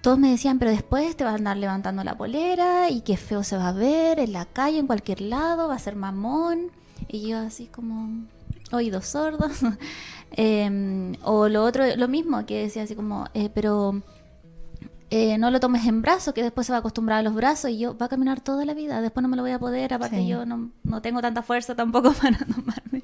todos 0.00 0.18
me 0.18 0.32
decían, 0.32 0.58
pero 0.58 0.72
después 0.72 1.16
te 1.16 1.22
vas 1.22 1.34
a 1.34 1.36
andar 1.36 1.56
levantando 1.56 2.02
la 2.02 2.16
polera 2.16 2.90
y 2.90 3.02
qué 3.02 3.16
feo 3.16 3.44
se 3.44 3.56
va 3.56 3.68
a 3.68 3.72
ver 3.72 4.18
en 4.18 4.32
la 4.32 4.46
calle, 4.46 4.80
en 4.80 4.88
cualquier 4.88 5.20
lado, 5.20 5.68
va 5.68 5.76
a 5.76 5.78
ser 5.78 5.94
mamón. 5.94 6.72
Y 7.08 7.28
yo 7.28 7.38
así 7.38 7.66
como 7.66 8.26
oídos 8.72 9.06
sordos. 9.06 9.52
Em, 10.36 11.14
o 11.22 11.48
lo 11.48 11.64
otro, 11.64 11.84
lo 11.96 12.08
mismo, 12.08 12.46
que 12.46 12.62
decía 12.62 12.82
así 12.82 12.94
como, 12.94 13.26
eh, 13.34 13.50
pero 13.52 14.02
eh, 15.14 15.36
no 15.36 15.50
lo 15.50 15.60
tomes 15.60 15.86
en 15.86 16.00
brazos, 16.00 16.32
que 16.32 16.42
después 16.42 16.66
se 16.66 16.72
va 16.72 16.78
a 16.78 16.80
acostumbrar 16.80 17.18
a 17.18 17.22
los 17.22 17.34
brazos 17.34 17.70
y 17.70 17.78
yo 17.78 17.94
va 17.98 18.06
a 18.06 18.08
caminar 18.08 18.40
toda 18.40 18.64
la 18.64 18.72
vida, 18.72 19.02
después 19.02 19.20
no 19.20 19.28
me 19.28 19.36
lo 19.36 19.42
voy 19.42 19.50
a 19.50 19.58
poder, 19.58 19.92
aparte 19.92 20.26
yo 20.26 20.46
no, 20.46 20.70
no, 20.84 21.02
tengo 21.02 21.20
tanta 21.20 21.42
fuerza 21.42 21.74
tampoco 21.74 22.12
para 22.22 22.38
tomarme. 22.38 23.02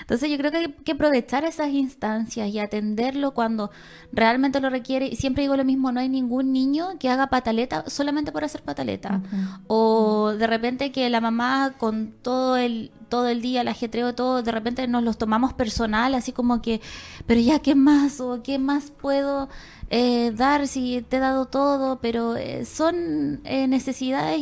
Entonces 0.00 0.30
yo 0.30 0.38
creo 0.38 0.52
que 0.52 0.56
hay 0.58 0.72
que 0.84 0.92
aprovechar 0.92 1.44
esas 1.44 1.70
instancias 1.70 2.48
y 2.48 2.60
atenderlo 2.60 3.34
cuando 3.34 3.72
realmente 4.12 4.60
lo 4.60 4.70
requiere. 4.70 5.08
Y 5.08 5.16
siempre 5.16 5.42
digo 5.42 5.56
lo 5.56 5.64
mismo, 5.64 5.90
no 5.90 5.98
hay 5.98 6.08
ningún 6.08 6.52
niño 6.52 6.90
que 7.00 7.10
haga 7.10 7.26
pataleta 7.26 7.82
solamente 7.88 8.30
por 8.30 8.44
hacer 8.44 8.62
pataleta. 8.62 9.20
O 9.66 10.34
de 10.38 10.46
repente 10.46 10.92
que 10.92 11.10
la 11.10 11.20
mamá 11.20 11.74
con 11.76 12.14
todo 12.22 12.56
el 12.56 12.92
todo 13.08 13.28
el 13.28 13.42
día, 13.42 13.62
el 13.62 13.68
ajetreo, 13.68 14.14
todo, 14.14 14.42
de 14.42 14.52
repente 14.52 14.86
nos 14.88 15.02
los 15.02 15.18
tomamos 15.18 15.52
personal, 15.52 16.14
así 16.14 16.32
como 16.32 16.62
que, 16.62 16.80
pero 17.26 17.40
ya, 17.40 17.58
¿qué 17.60 17.74
más? 17.74 18.20
¿O 18.20 18.42
qué 18.42 18.58
más 18.58 18.90
puedo 18.90 19.48
eh, 19.90 20.32
dar 20.34 20.68
si 20.68 21.02
te 21.02 21.16
he 21.16 21.20
dado 21.20 21.46
todo? 21.46 22.00
Pero 22.00 22.36
eh, 22.36 22.64
son 22.64 23.40
eh, 23.44 23.66
necesidades 23.66 24.40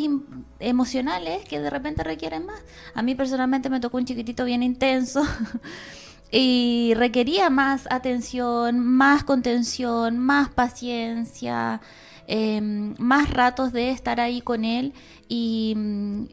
emocionales 0.60 1.44
que 1.48 1.60
de 1.60 1.70
repente 1.70 2.04
requieren 2.04 2.46
más. 2.46 2.60
A 2.94 3.02
mí 3.02 3.14
personalmente 3.14 3.70
me 3.70 3.80
tocó 3.80 3.98
un 3.98 4.04
chiquitito 4.04 4.44
bien 4.44 4.62
intenso. 4.62 5.22
y 6.30 6.92
requería 6.96 7.50
más 7.50 7.86
atención, 7.90 8.80
más 8.80 9.24
contención, 9.24 10.18
más 10.18 10.48
paciencia, 10.48 11.80
em, 12.26 12.94
más 12.98 13.30
ratos 13.30 13.72
de 13.72 13.90
estar 13.90 14.20
ahí 14.20 14.40
con 14.40 14.64
él 14.64 14.92
y, 15.28 16.28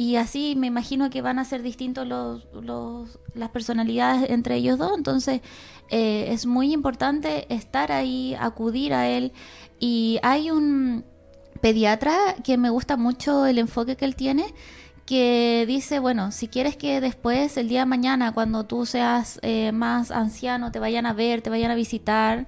y 0.00 0.14
así 0.14 0.54
me 0.56 0.68
imagino 0.68 1.10
que 1.10 1.22
van 1.22 1.40
a 1.40 1.44
ser 1.44 1.62
distintos 1.62 2.06
los, 2.06 2.46
los, 2.52 3.18
las 3.34 3.50
personalidades 3.50 4.30
entre 4.30 4.54
ellos 4.54 4.78
dos. 4.78 4.92
Entonces 4.96 5.40
eh, 5.90 6.28
es 6.30 6.46
muy 6.46 6.72
importante 6.72 7.52
estar 7.52 7.90
ahí, 7.90 8.36
acudir 8.38 8.94
a 8.94 9.08
él. 9.08 9.32
Y 9.80 10.20
hay 10.22 10.52
un 10.52 11.04
pediatra 11.60 12.16
que 12.44 12.56
me 12.56 12.70
gusta 12.70 12.96
mucho 12.96 13.44
el 13.44 13.58
enfoque 13.58 13.96
que 13.96 14.04
él 14.04 14.14
tiene, 14.14 14.54
que 15.04 15.64
dice, 15.66 15.98
bueno, 15.98 16.30
si 16.30 16.46
quieres 16.46 16.76
que 16.76 17.00
después, 17.00 17.56
el 17.56 17.68
día 17.68 17.80
de 17.80 17.86
mañana, 17.86 18.30
cuando 18.30 18.66
tú 18.66 18.86
seas 18.86 19.40
eh, 19.42 19.72
más 19.72 20.12
anciano, 20.12 20.70
te 20.70 20.78
vayan 20.78 21.06
a 21.06 21.12
ver, 21.12 21.42
te 21.42 21.50
vayan 21.50 21.72
a 21.72 21.74
visitar 21.74 22.46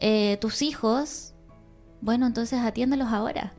eh, 0.00 0.36
tus 0.40 0.62
hijos, 0.62 1.32
bueno, 2.00 2.26
entonces 2.26 2.58
atiéndelos 2.58 3.12
ahora 3.12 3.52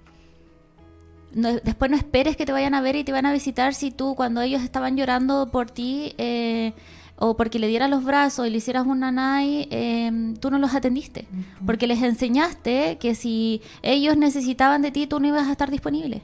después 1.32 1.92
no 1.92 1.98
esperes 1.98 2.36
que 2.36 2.46
te 2.46 2.52
vayan 2.52 2.74
a 2.74 2.82
ver 2.82 2.96
y 2.96 3.04
te 3.04 3.12
van 3.12 3.26
a 3.26 3.34
visitar 3.34 3.74
si 3.74 3.92
tú 3.92 4.16
cuando 4.16 4.42
ellos 4.42 4.62
estaban 4.64 4.98
llorando 4.98 5.50
por 5.52 5.70
ti 5.70 6.14
eh, 6.18 6.74
o 7.18 7.36
porque 7.36 7.60
le 7.60 7.68
dieras 7.68 7.90
los 7.90 8.04
brazos 8.04 8.48
y 8.48 8.50
le 8.50 8.58
hicieras 8.58 8.86
un 8.88 9.02
nanay, 9.02 9.68
eh, 9.72 10.34
tú 10.40 10.50
no 10.50 10.58
los 10.58 10.74
atendiste. 10.74 11.28
Porque 11.66 11.86
les 11.86 12.02
enseñaste 12.02 12.98
que 12.98 13.14
si 13.14 13.62
ellos 13.82 14.16
necesitaban 14.16 14.82
de 14.82 14.92
ti, 14.92 15.06
tú 15.06 15.20
no 15.20 15.28
ibas 15.28 15.48
a 15.48 15.52
estar 15.52 15.70
disponible. 15.70 16.24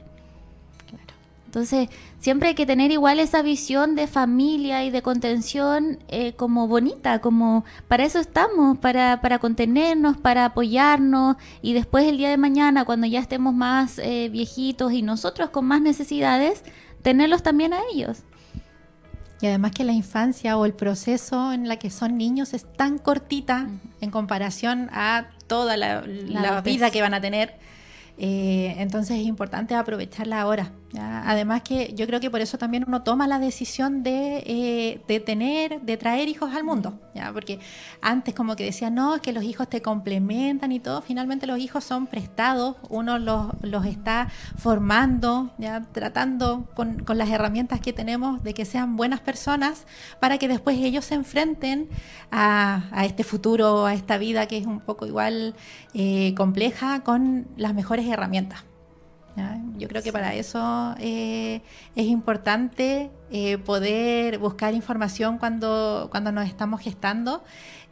Entonces, 1.56 1.88
siempre 2.18 2.50
hay 2.50 2.54
que 2.54 2.66
tener 2.66 2.90
igual 2.90 3.18
esa 3.18 3.40
visión 3.40 3.94
de 3.94 4.06
familia 4.06 4.84
y 4.84 4.90
de 4.90 5.00
contención 5.00 6.00
eh, 6.08 6.34
como 6.34 6.68
bonita, 6.68 7.20
como 7.22 7.64
para 7.88 8.04
eso 8.04 8.18
estamos, 8.18 8.76
para, 8.76 9.22
para 9.22 9.38
contenernos, 9.38 10.18
para 10.18 10.44
apoyarnos 10.44 11.36
y 11.62 11.72
después 11.72 12.04
el 12.04 12.18
día 12.18 12.28
de 12.28 12.36
mañana, 12.36 12.84
cuando 12.84 13.06
ya 13.06 13.20
estemos 13.20 13.54
más 13.54 13.98
eh, 14.00 14.28
viejitos 14.30 14.92
y 14.92 15.00
nosotros 15.00 15.48
con 15.48 15.64
más 15.64 15.80
necesidades, 15.80 16.62
tenerlos 17.00 17.42
también 17.42 17.72
a 17.72 17.78
ellos. 17.90 18.18
Y 19.40 19.46
además 19.46 19.70
que 19.70 19.84
la 19.84 19.92
infancia 19.92 20.58
o 20.58 20.66
el 20.66 20.74
proceso 20.74 21.54
en 21.54 21.68
la 21.68 21.78
que 21.78 21.88
son 21.88 22.18
niños 22.18 22.52
es 22.52 22.70
tan 22.70 22.98
cortita 22.98 23.66
en 24.02 24.10
comparación 24.10 24.90
a 24.92 25.30
toda 25.46 25.78
la, 25.78 26.02
la 26.06 26.60
vida 26.60 26.90
que 26.90 27.00
van 27.00 27.14
a 27.14 27.22
tener 27.22 27.58
eh, 28.18 28.74
entonces 28.78 29.18
es 29.18 29.26
importante 29.26 29.74
aprovecharla 29.74 30.40
ahora. 30.40 30.72
Además 30.94 31.62
que 31.62 31.92
yo 31.94 32.06
creo 32.06 32.20
que 32.20 32.30
por 32.30 32.40
eso 32.40 32.58
también 32.58 32.84
uno 32.86 33.02
toma 33.02 33.26
la 33.26 33.38
decisión 33.38 34.02
de, 34.02 34.38
eh, 34.46 35.02
de 35.08 35.20
tener, 35.20 35.80
de 35.82 35.96
traer 35.96 36.28
hijos 36.28 36.54
al 36.54 36.64
mundo, 36.64 37.00
¿ya? 37.14 37.32
porque 37.32 37.58
antes 38.00 38.34
como 38.34 38.54
que 38.56 38.64
decían, 38.64 38.94
no, 38.94 39.16
es 39.16 39.20
que 39.20 39.32
los 39.32 39.42
hijos 39.42 39.68
te 39.68 39.82
complementan 39.82 40.72
y 40.72 40.80
todo, 40.80 41.02
finalmente 41.02 41.46
los 41.46 41.58
hijos 41.58 41.84
son 41.84 42.06
prestados, 42.06 42.76
uno 42.88 43.18
los, 43.18 43.48
los 43.62 43.84
está 43.84 44.28
formando, 44.56 45.50
¿ya? 45.58 45.82
tratando 45.92 46.68
con, 46.74 47.02
con, 47.02 47.18
las 47.18 47.30
herramientas 47.30 47.80
que 47.80 47.92
tenemos 47.92 48.42
de 48.42 48.54
que 48.54 48.64
sean 48.64 48.96
buenas 48.96 49.20
personas 49.20 49.86
para 50.20 50.38
que 50.38 50.48
después 50.48 50.78
ellos 50.78 51.04
se 51.04 51.14
enfrenten 51.14 51.88
a, 52.30 52.84
a 52.92 53.04
este 53.04 53.24
futuro, 53.24 53.86
a 53.86 53.94
esta 53.94 54.18
vida 54.18 54.46
que 54.46 54.58
es 54.58 54.66
un 54.66 54.80
poco 54.80 55.06
igual 55.06 55.54
eh, 55.94 56.32
compleja 56.36 57.02
con 57.02 57.48
las 57.56 57.74
mejores 57.74 58.06
herramientas. 58.06 58.64
Yo 59.78 59.88
creo 59.88 60.02
que 60.02 60.12
para 60.12 60.34
eso 60.34 60.94
eh, 60.98 61.60
es 61.94 62.06
importante 62.06 63.10
eh, 63.30 63.58
poder 63.58 64.38
buscar 64.38 64.74
información 64.74 65.38
cuando, 65.38 66.08
cuando 66.10 66.32
nos 66.32 66.46
estamos 66.46 66.80
gestando, 66.80 67.44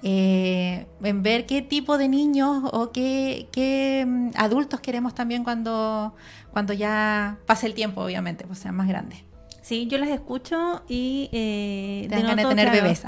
eh, 0.02 0.87
en 1.02 1.22
ver 1.22 1.46
qué 1.46 1.62
tipo 1.62 1.98
de 1.98 2.09
niños 2.09 2.62
o 2.72 2.90
qué, 2.92 3.48
qué 3.52 4.04
mm, 4.07 4.30
adultos 4.37 4.80
queremos 4.80 5.14
también 5.14 5.44
cuando, 5.44 6.14
cuando 6.52 6.72
ya 6.72 7.38
pase 7.46 7.66
el 7.66 7.74
tiempo, 7.74 8.02
obviamente, 8.02 8.46
pues 8.46 8.59
sean 8.61 8.76
más 8.76 8.88
grandes. 8.88 9.20
Sí, 9.61 9.87
yo 9.87 9.96
las 9.96 10.11
escucho 10.11 10.83
y... 10.88 11.30
Eh, 11.33 12.07
de 12.11 12.44
tener 12.44 12.70
bebés. 12.70 13.02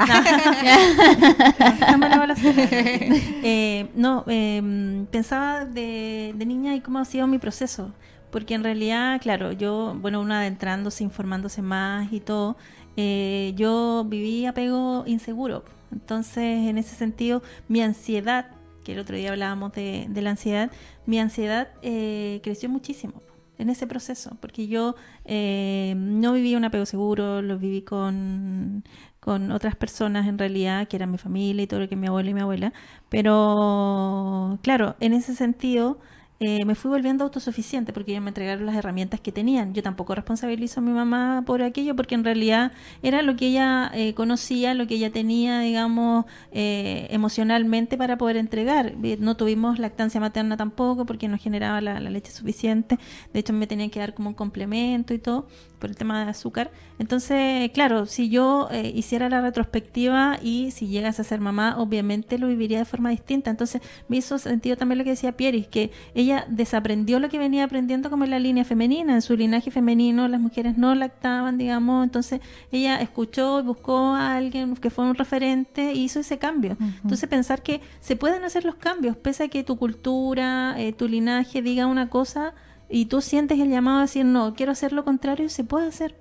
no, 3.94 4.24
em, 4.26 5.04
pensaba 5.06 5.66
de, 5.66 6.32
de 6.34 6.46
niña 6.46 6.74
y 6.74 6.80
cómo 6.80 6.98
ha 6.98 7.04
sido 7.04 7.26
mi 7.26 7.38
proceso 7.38 7.92
porque 8.30 8.54
en 8.54 8.64
realidad, 8.64 9.20
claro, 9.20 9.52
yo, 9.52 9.96
bueno, 10.00 10.20
una 10.20 10.40
adentrándose, 10.40 11.04
informándose 11.04 11.62
más 11.62 12.12
y 12.12 12.20
todo, 12.20 12.56
eh, 12.96 13.52
yo 13.56 14.04
viví 14.08 14.46
apego 14.46 15.04
inseguro. 15.06 15.64
Entonces, 15.92 16.68
en 16.68 16.78
ese 16.78 16.94
sentido, 16.96 17.42
mi 17.68 17.80
ansiedad, 17.82 18.50
que 18.84 18.92
el 18.92 18.98
otro 18.98 19.16
día 19.16 19.30
hablábamos 19.30 19.72
de, 19.72 20.08
la 20.14 20.30
ansiedad, 20.30 20.70
mi 21.06 21.18
ansiedad 21.18 21.68
eh, 21.82 22.40
creció 22.42 22.68
muchísimo 22.68 23.22
en 23.58 23.70
ese 23.70 23.86
proceso, 23.86 24.36
porque 24.40 24.68
yo 24.68 24.96
eh, 25.24 25.94
no 25.96 26.32
viví 26.32 26.54
un 26.56 26.64
apego 26.64 26.84
seguro, 26.86 27.40
lo 27.42 27.58
viví 27.58 27.82
con, 27.82 28.84
con 29.20 29.50
otras 29.50 29.76
personas 29.76 30.26
en 30.26 30.38
realidad, 30.38 30.88
que 30.88 30.96
eran 30.96 31.10
mi 31.10 31.18
familia 31.18 31.62
y 31.62 31.66
todo 31.66 31.80
lo 31.80 31.88
que 31.88 31.96
mi 31.96 32.06
abuelo 32.06 32.30
y 32.30 32.34
mi 32.34 32.40
abuela. 32.40 32.72
Pero, 33.08 34.58
claro, 34.62 34.96
en 35.00 35.12
ese 35.14 35.34
sentido 35.34 35.98
eh, 36.38 36.66
me 36.66 36.74
fui 36.74 36.90
volviendo 36.90 37.24
autosuficiente 37.24 37.94
porque 37.94 38.12
ellos 38.12 38.22
me 38.22 38.28
entregaron 38.28 38.66
las 38.66 38.76
herramientas 38.76 39.20
que 39.20 39.32
tenían. 39.32 39.72
Yo 39.72 39.82
tampoco 39.82 40.14
responsabilizo 40.14 40.80
a 40.80 40.82
mi 40.82 40.90
mamá 40.90 41.42
por 41.46 41.62
aquello 41.62 41.96
porque 41.96 42.14
en 42.14 42.24
realidad 42.24 42.72
era 43.02 43.22
lo 43.22 43.36
que 43.36 43.46
ella 43.46 43.90
eh, 43.94 44.12
conocía, 44.12 44.74
lo 44.74 44.86
que 44.86 44.96
ella 44.96 45.10
tenía, 45.10 45.60
digamos, 45.60 46.26
eh, 46.52 47.06
emocionalmente 47.10 47.96
para 47.96 48.18
poder 48.18 48.36
entregar. 48.36 48.94
No 49.18 49.36
tuvimos 49.36 49.78
lactancia 49.78 50.20
materna 50.20 50.58
tampoco 50.58 51.06
porque 51.06 51.26
no 51.28 51.38
generaba 51.38 51.80
la, 51.80 52.00
la 52.00 52.10
leche 52.10 52.32
suficiente. 52.32 52.98
De 53.32 53.40
hecho, 53.40 53.54
me 53.54 53.66
tenían 53.66 53.88
que 53.88 54.00
dar 54.00 54.12
como 54.12 54.28
un 54.28 54.34
complemento 54.34 55.14
y 55.14 55.18
todo 55.18 55.46
por 55.78 55.90
el 55.90 55.96
tema 55.96 56.24
de 56.24 56.30
azúcar. 56.30 56.70
Entonces, 56.98 57.70
claro, 57.72 58.06
si 58.06 58.28
yo 58.28 58.68
eh, 58.70 58.92
hiciera 58.94 59.28
la 59.28 59.40
retrospectiva 59.40 60.38
y 60.42 60.70
si 60.70 60.88
llegas 60.88 61.20
a 61.20 61.24
ser 61.24 61.40
mamá, 61.40 61.76
obviamente 61.78 62.38
lo 62.38 62.48
viviría 62.48 62.78
de 62.78 62.84
forma 62.84 63.10
distinta. 63.10 63.50
Entonces, 63.50 63.82
me 64.08 64.16
hizo 64.16 64.38
sentido 64.38 64.76
también 64.76 64.98
lo 64.98 65.04
que 65.04 65.10
decía 65.10 65.36
Pieris, 65.36 65.68
que 65.68 65.90
ella 66.14 66.25
desaprendió 66.48 67.20
lo 67.20 67.28
que 67.28 67.38
venía 67.38 67.64
aprendiendo 67.64 68.10
como 68.10 68.24
en 68.24 68.30
la 68.30 68.38
línea 68.38 68.64
femenina. 68.64 69.14
En 69.14 69.22
su 69.22 69.36
linaje 69.36 69.70
femenino 69.70 70.28
las 70.28 70.40
mujeres 70.40 70.76
no 70.76 70.94
lactaban, 70.94 71.58
digamos. 71.58 72.04
Entonces, 72.04 72.40
ella 72.72 73.00
escuchó 73.00 73.60
y 73.60 73.62
buscó 73.62 74.14
a 74.14 74.36
alguien 74.36 74.74
que 74.76 74.90
fue 74.90 75.04
un 75.04 75.14
referente 75.14 75.92
y 75.92 76.04
hizo 76.04 76.20
ese 76.20 76.38
cambio. 76.38 76.76
Entonces, 77.02 77.28
pensar 77.28 77.62
que 77.62 77.80
se 78.00 78.16
pueden 78.16 78.44
hacer 78.44 78.64
los 78.64 78.76
cambios, 78.76 79.16
pese 79.16 79.44
a 79.44 79.48
que 79.48 79.64
tu 79.64 79.76
cultura, 79.76 80.74
eh, 80.78 80.92
tu 80.92 81.08
linaje 81.08 81.62
diga 81.62 81.86
una 81.86 82.08
cosa, 82.08 82.54
y 82.88 83.06
tú 83.06 83.20
sientes 83.20 83.58
el 83.58 83.70
llamado 83.70 83.98
a 83.98 84.02
decir, 84.02 84.24
no, 84.24 84.54
quiero 84.54 84.72
hacer 84.72 84.92
lo 84.92 85.04
contrario, 85.04 85.48
se 85.48 85.64
puede 85.64 85.88
hacer. 85.88 86.14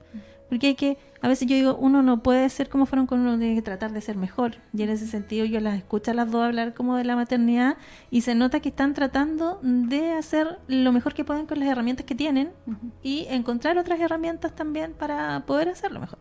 Porque 0.49 0.67
hay 0.67 0.75
que, 0.75 0.97
a 1.21 1.27
veces 1.27 1.47
yo 1.47 1.55
digo, 1.55 1.75
uno 1.75 2.01
no 2.01 2.21
puede 2.21 2.47
ser 2.49 2.69
como 2.69 2.86
fueron 2.86 3.08
con 3.08 3.19
uno, 3.21 3.38
tiene 3.38 3.55
que 3.55 3.62
tratar 3.62 3.91
de 3.91 4.01
ser 4.01 4.15
mejor. 4.15 4.58
Y 4.73 4.84
en 4.84 4.89
ese 4.89 5.08
sentido 5.08 5.45
yo 5.45 5.60
las 5.60 5.75
escucho 5.75 6.12
a 6.12 6.13
las 6.13 6.29
dos 6.29 6.43
hablar 6.43 6.73
como 6.73 6.95
de 6.95 7.03
la 7.03 7.15
maternidad 7.15 7.77
y 8.12 8.21
se 8.21 8.36
nota 8.36 8.60
que 8.60 8.69
están 8.69 8.93
tratando 8.93 9.60
de 9.63 10.13
hacer 10.13 10.60
lo 10.67 10.91
mejor 10.91 11.13
que 11.13 11.25
pueden 11.25 11.47
con 11.47 11.60
las 11.60 11.67
herramientas 11.67 12.05
que 12.05 12.15
tienen 12.15 12.51
y 13.01 13.25
encontrar 13.29 13.77
otras 13.77 13.99
herramientas 13.99 14.55
también 14.55 14.93
para 14.93 15.45
poder 15.45 15.69
hacerlo 15.69 15.99
mejor. 15.99 16.19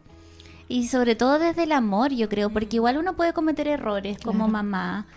Y 0.68 0.88
sobre 0.88 1.14
todo 1.14 1.38
desde 1.38 1.64
el 1.64 1.72
amor, 1.72 2.12
yo 2.12 2.28
creo, 2.30 2.48
porque 2.48 2.76
igual 2.76 2.96
uno 2.96 3.14
puede 3.14 3.34
cometer 3.34 3.68
errores 3.68 4.18
como 4.18 4.48
mamá. 4.48 5.06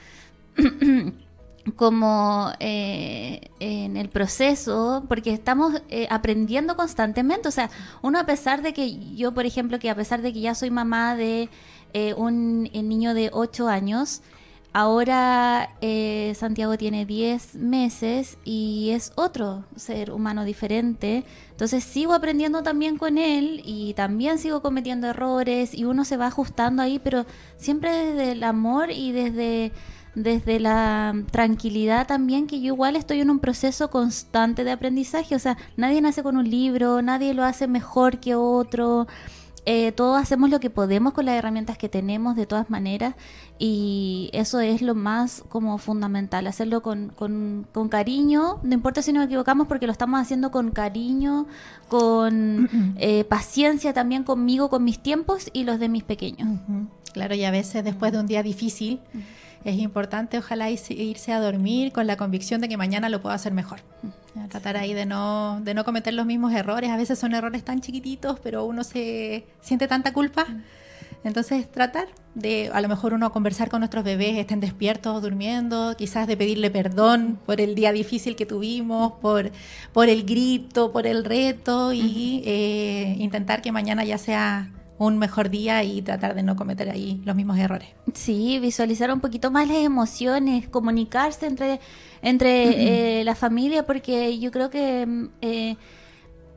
como 1.76 2.52
eh, 2.60 3.50
en 3.60 3.98
el 3.98 4.10
proceso, 4.10 5.04
porque 5.08 5.34
estamos 5.34 5.82
eh, 5.90 6.08
aprendiendo 6.10 6.76
constantemente. 6.76 7.48
O 7.48 7.52
sea, 7.52 7.70
uno 8.02 8.20
a 8.20 8.26
pesar 8.26 8.62
de 8.62 8.74
que 8.74 9.16
yo, 9.16 9.34
por 9.34 9.46
ejemplo, 9.46 9.80
que 9.80 9.90
a 9.90 9.96
pesar 9.96 10.22
de 10.22 10.34
que 10.34 10.42
ya 10.42 10.56
soy 10.56 10.72
mamá 10.72 11.16
de 11.16 11.50
eh, 11.94 12.14
un 12.14 12.64
niño 12.64 13.14
de 13.14 13.30
8 13.34 13.68
años, 13.68 14.22
ahora 14.74 15.70
Santiago 16.36 16.78
tiene 16.78 17.06
10 17.06 17.56
meses 17.56 18.38
y 18.44 18.92
es 18.92 19.12
otro 19.16 19.66
ser 19.76 20.12
humano 20.12 20.46
diferente. 20.46 21.24
Entonces 21.50 21.84
sigo 21.84 22.14
aprendiendo 22.14 22.62
también 22.62 22.98
con 23.00 23.18
él 23.18 23.62
y 23.66 23.94
también 23.96 24.38
sigo 24.38 24.62
cometiendo 24.62 25.08
errores 25.08 25.74
y 25.74 25.86
uno 25.86 26.06
se 26.06 26.18
va 26.18 26.28
ajustando 26.28 26.84
ahí, 26.84 27.00
pero 27.00 27.26
siempre 27.56 27.92
desde 27.92 28.34
el 28.34 28.44
amor 28.44 28.92
y 28.92 29.12
desde 29.12 29.72
desde 30.18 30.60
la 30.60 31.14
tranquilidad 31.30 32.08
también 32.08 32.48
que 32.48 32.60
yo 32.60 32.74
igual 32.74 32.96
estoy 32.96 33.22
en 33.22 33.30
un 33.30 33.38
proceso 33.38 33.92
constante 33.92 34.64
de 34.64 34.72
aprendizaje, 34.72 35.36
o 35.36 35.40
sea, 35.40 35.58
nadie 35.76 36.02
nace 36.02 36.24
con 36.24 36.38
un 36.38 36.50
libro, 36.50 37.04
nadie 37.04 37.36
lo 37.36 37.44
hace 37.44 37.68
mejor 37.68 38.20
que 38.20 38.34
otro, 38.34 39.06
eh, 39.66 39.92
todos 39.92 40.20
hacemos 40.20 40.50
lo 40.50 40.60
que 40.60 40.72
podemos 40.72 41.14
con 41.14 41.26
las 41.26 41.36
herramientas 41.36 41.78
que 41.78 41.88
tenemos 41.88 42.36
de 42.36 42.48
todas 42.48 42.68
maneras 42.72 43.14
y 43.60 44.32
eso 44.34 44.60
es 44.60 44.82
lo 44.82 44.96
más 44.96 45.44
como 45.50 45.78
fundamental, 45.78 46.48
hacerlo 46.48 46.82
con, 46.82 47.10
con, 47.10 47.68
con 47.72 47.88
cariño, 47.88 48.60
no 48.64 48.74
importa 48.74 49.04
si 49.04 49.14
nos 49.14 49.26
equivocamos 49.26 49.68
porque 49.68 49.86
lo 49.86 49.92
estamos 49.92 50.20
haciendo 50.20 50.50
con 50.50 50.72
cariño, 50.72 51.46
con 51.90 52.96
eh, 52.98 53.24
paciencia 53.26 53.94
también 53.94 54.24
conmigo, 54.24 54.72
con 54.72 54.84
mis 54.84 54.98
tiempos 54.98 55.52
y 55.54 55.64
los 55.64 55.80
de 55.80 55.90
mis 55.90 56.04
pequeños. 56.04 56.60
Claro, 57.14 57.36
y 57.36 57.44
a 57.44 57.52
veces 57.52 57.84
después 57.84 58.12
de 58.12 58.20
un 58.20 58.26
día 58.26 58.42
difícil 58.42 59.00
es 59.68 59.80
importante 59.80 60.38
ojalá 60.38 60.70
irse 60.70 61.34
a 61.34 61.42
dormir 61.42 61.92
con 61.92 62.08
la 62.08 62.16
convicción 62.16 62.62
de 62.62 62.70
que 62.70 62.78
mañana 62.78 63.10
lo 63.10 63.22
puedo 63.22 63.36
hacer 63.36 63.54
mejor. 63.54 63.82
Tratar 64.50 64.78
ahí 64.78 64.94
de 64.94 65.06
no, 65.06 65.60
de 65.62 65.74
no 65.74 65.84
cometer 65.84 66.14
los 66.14 66.26
mismos 66.26 66.54
errores. 66.54 66.90
A 66.90 66.96
veces 66.96 67.20
son 67.20 67.34
errores 67.34 67.66
tan 67.66 67.82
chiquititos, 67.82 68.40
pero 68.40 68.64
uno 68.64 68.86
se 68.86 69.46
siente 69.60 69.90
tanta 69.90 70.14
culpa. 70.14 70.48
Entonces 71.26 71.70
tratar 71.70 72.08
de 72.34 72.70
a 72.74 72.80
lo 72.80 72.88
mejor 72.88 73.14
uno 73.14 73.30
conversar 73.34 73.70
con 73.70 73.82
nuestros 73.82 74.06
bebés, 74.06 74.38
estén 74.38 74.62
despiertos, 74.62 75.22
durmiendo, 75.22 75.96
quizás 75.98 76.28
de 76.28 76.38
pedirle 76.38 76.72
perdón 76.72 77.38
por 77.46 77.60
el 77.60 77.76
día 77.76 77.92
difícil 77.92 78.38
que 78.38 78.46
tuvimos, 78.46 79.14
por, 79.14 79.52
por 79.92 80.08
el 80.08 80.24
grito, 80.24 80.94
por 80.94 81.08
el 81.08 81.26
reto 81.26 81.92
y 81.92 82.42
eh, 82.46 83.18
intentar 83.20 83.62
que 83.62 83.74
mañana 83.74 84.06
ya 84.06 84.18
sea 84.18 84.72
un 84.98 85.18
mejor 85.18 85.50
día 85.50 85.84
y 85.84 86.02
tratar 86.02 86.36
de 86.36 86.44
no 86.44 86.56
cometer 86.56 86.90
ahí 86.90 87.22
los 87.26 87.36
mismos 87.36 87.58
errores. 87.58 87.90
Sí, 88.14 88.60
visualizar 88.60 89.12
un 89.12 89.20
poquito 89.20 89.52
más 89.52 89.68
las 89.68 89.78
emociones, 89.78 90.68
comunicarse 90.70 91.46
entre, 91.46 91.80
entre 92.22 93.20
eh, 93.20 93.24
la 93.24 93.36
familia, 93.36 93.86
porque 93.86 94.40
yo 94.40 94.52
creo 94.52 94.70
que 94.70 95.06
mm, 95.06 95.26
eh, 95.42 95.78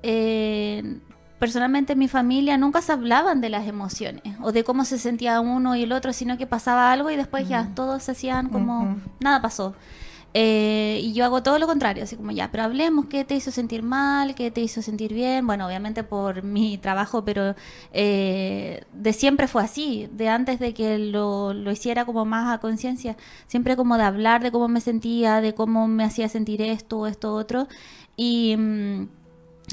eh, 0.03 0.99
personalmente 1.39 1.93
en 1.93 1.99
mi 1.99 2.09
familia 2.09 2.57
nunca 2.57 2.81
se 2.81 2.93
hablaban 2.93 3.41
de 3.41 3.51
las 3.51 3.67
emociones 3.67 4.37
o 4.43 4.53
de 4.53 4.65
cómo 4.65 4.85
se 4.85 4.99
sentía 4.99 5.41
uno 5.41 5.77
y 5.77 5.83
el 5.83 5.93
otro, 5.93 6.13
sino 6.13 6.39
que 6.39 6.47
pasaba 6.47 6.93
algo 6.93 7.11
y 7.11 7.17
después 7.17 7.49
ya 7.49 7.73
todos 7.75 8.03
se 8.03 8.13
hacían 8.13 8.49
como 8.49 8.97
nada 9.21 9.43
pasó. 9.43 9.75
Eh, 10.33 11.01
y 11.03 11.13
yo 11.13 11.25
hago 11.25 11.43
todo 11.43 11.59
lo 11.59 11.67
contrario, 11.67 12.05
así 12.05 12.17
como 12.17 12.31
ya, 12.31 12.51
pero 12.53 12.63
hablemos 12.63 13.07
qué 13.07 13.25
te 13.25 13.35
hizo 13.35 13.51
sentir 13.51 13.83
mal, 13.83 14.35
qué 14.37 14.51
te 14.51 14.61
hizo 14.61 14.81
sentir 14.83 15.13
bien. 15.13 15.47
Bueno, 15.47 15.67
obviamente 15.67 16.05
por 16.05 16.43
mi 16.45 16.79
trabajo, 16.79 17.25
pero 17.25 17.55
eh, 17.93 18.85
de 18.93 19.13
siempre 19.13 19.49
fue 19.49 19.63
así, 19.63 20.09
de 20.13 20.29
antes 20.29 20.61
de 20.61 20.73
que 20.75 20.99
lo, 20.99 21.53
lo 21.53 21.73
hiciera 21.73 22.05
como 22.05 22.25
más 22.25 22.55
a 22.55 22.61
conciencia, 22.61 23.17
siempre 23.47 23.77
como 23.77 23.97
de 23.97 24.05
hablar 24.05 24.43
de 24.43 24.53
cómo 24.53 24.69
me 24.69 24.81
sentía, 24.81 25.41
de 25.41 25.55
cómo 25.55 25.89
me 25.89 26.05
hacía 26.05 26.29
sentir 26.29 26.63
esto, 26.63 27.07
esto, 27.07 27.35
otro. 27.35 27.67
Y. 28.17 28.57
Mm, 28.57 29.09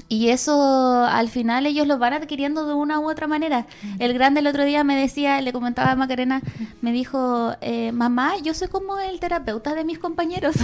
y 0.10 0.30
eso 0.30 1.06
al 1.06 1.30
final 1.30 1.66
ellos 1.66 1.88
lo 1.88 1.98
van 1.98 2.14
adquiriendo 2.14 2.66
de 2.66 2.74
una 2.74 3.00
u 3.00 3.10
otra 3.10 3.28
manera. 3.28 3.68
El 4.00 4.14
grande 4.14 4.40
el 4.40 4.48
otro 4.48 4.64
día 4.64 4.84
me 4.84 4.96
decía, 4.96 5.42
le 5.42 5.52
comentaba 5.54 5.92
a 5.92 5.96
Macarena, 5.96 6.42
me 6.82 6.92
dijo, 6.92 7.54
eh, 7.62 7.92
mamá, 7.92 8.38
yo 8.44 8.54
soy 8.54 8.68
como 8.68 9.00
el 9.00 9.20
terapeuta 9.20 9.76
de 9.76 9.84
mis 9.84 10.00
compañeros. 10.00 10.56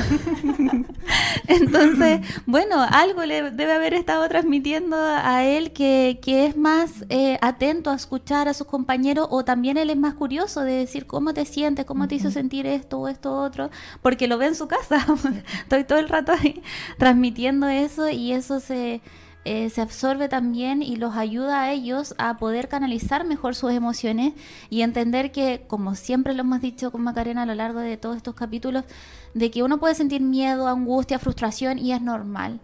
Entonces, 1.48 2.22
bueno, 2.46 2.76
algo 2.91 3.26
le 3.26 3.52
debe 3.52 3.74
haber 3.74 3.93
estado 3.93 4.28
transmitiendo 4.30 4.96
a 4.98 5.43
él 5.43 5.74
que, 5.74 6.19
que 6.22 6.46
es 6.46 6.56
más 6.56 7.06
eh, 7.10 7.38
atento 7.41 7.89
a 7.89 7.96
escuchar 7.96 8.48
a 8.48 8.54
sus 8.54 8.67
compañeros 8.67 9.28
o 9.30 9.43
también 9.43 9.78
él 9.78 9.89
es 9.89 9.98
más 9.98 10.13
curioso 10.13 10.62
de 10.62 10.74
decir 10.74 11.06
cómo 11.06 11.34
te 11.34 11.46
sientes, 11.46 11.86
cómo 11.86 12.08
te 12.08 12.15
hizo 12.15 12.32
sentir 12.32 12.65
esto 12.65 13.00
o 13.00 13.08
esto 13.08 13.34
otro, 13.36 13.69
porque 14.02 14.28
lo 14.28 14.38
ve 14.38 14.48
en 14.48 14.56
su 14.56 14.67
casa. 14.67 15.06
Estoy 15.63 15.84
todo 15.84 16.00
el 16.00 16.10
rato 16.10 16.32
ahí 16.32 16.62
transmitiendo 16.98 17.67
eso 17.67 18.10
y 18.10 18.32
eso 18.32 18.60
se 18.60 19.02
eh, 19.45 19.69
se 19.69 19.82
absorbe 19.82 20.29
también 20.29 20.82
y 20.82 20.95
los 20.95 21.15
ayuda 21.15 21.63
a 21.63 21.71
ellos 21.71 22.15
a 22.17 22.38
poder 22.38 22.69
canalizar 22.69 23.25
mejor 23.25 23.56
sus 23.56 23.71
emociones 23.71 24.34
y 24.69 24.82
entender 24.82 25.32
que, 25.32 25.63
como 25.67 25.95
siempre 25.95 26.34
lo 26.34 26.41
hemos 26.41 26.62
dicho 26.62 26.91
con 26.91 27.01
Macarena 27.01 27.43
a 27.43 27.45
lo 27.45 27.56
largo 27.56 27.79
de 27.79 27.97
todos 27.97 28.17
estos 28.17 28.36
capítulos, 28.36 28.86
de 29.34 29.51
que 29.51 29.63
uno 29.63 29.79
puede 29.79 29.95
sentir 29.95 30.21
miedo, 30.21 30.67
angustia, 30.67 31.19
frustración 31.19 31.77
y 31.77 31.91
es 31.91 32.01
normal 32.01 32.60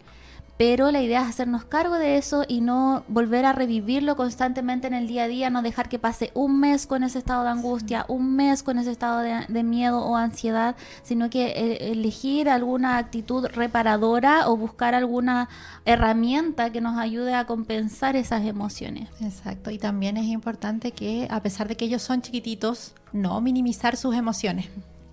pero 0.59 0.91
la 0.91 1.01
idea 1.01 1.21
es 1.21 1.29
hacernos 1.29 1.63
cargo 1.63 1.97
de 1.97 2.17
eso 2.17 2.43
y 2.45 2.59
no 2.59 3.05
volver 3.07 3.45
a 3.45 3.53
revivirlo 3.53 4.17
constantemente 4.17 4.87
en 4.87 4.93
el 4.93 5.07
día 5.07 5.23
a 5.23 5.27
día, 5.29 5.49
no 5.49 5.61
dejar 5.61 5.87
que 5.87 5.99
pase 5.99 6.31
un 6.33 6.59
mes 6.59 6.85
con 6.85 7.05
ese 7.05 7.17
estado 7.17 7.45
de 7.45 7.49
angustia, 7.51 8.03
un 8.09 8.35
mes 8.35 8.61
con 8.61 8.77
ese 8.77 8.91
estado 8.91 9.19
de, 9.19 9.63
miedo 9.63 10.01
o 10.01 10.17
ansiedad, 10.17 10.75
sino 11.01 11.29
que 11.29 11.45
eh, 11.45 11.91
elegir 11.93 12.49
alguna 12.49 12.97
actitud 12.97 13.45
reparadora 13.45 14.49
o 14.49 14.57
buscar 14.57 14.95
alguna 14.95 15.47
herramienta 15.85 16.73
que 16.73 16.81
nos 16.81 16.97
ayude 16.97 17.35
a 17.35 17.45
compensar 17.45 18.17
esas 18.17 18.45
emociones. 18.45 19.07
Exacto, 19.21 19.71
y 19.71 19.77
también 19.77 20.17
es 20.17 20.25
importante 20.25 20.91
que 20.91 21.29
a 21.31 21.41
pesar 21.41 21.69
de 21.69 21.77
que 21.77 21.85
ellos 21.85 22.01
son 22.01 22.21
chiquititos, 22.21 22.95
no 23.13 23.39
minimizar 23.39 23.95
sus 23.95 24.13
emociones. 24.13 24.67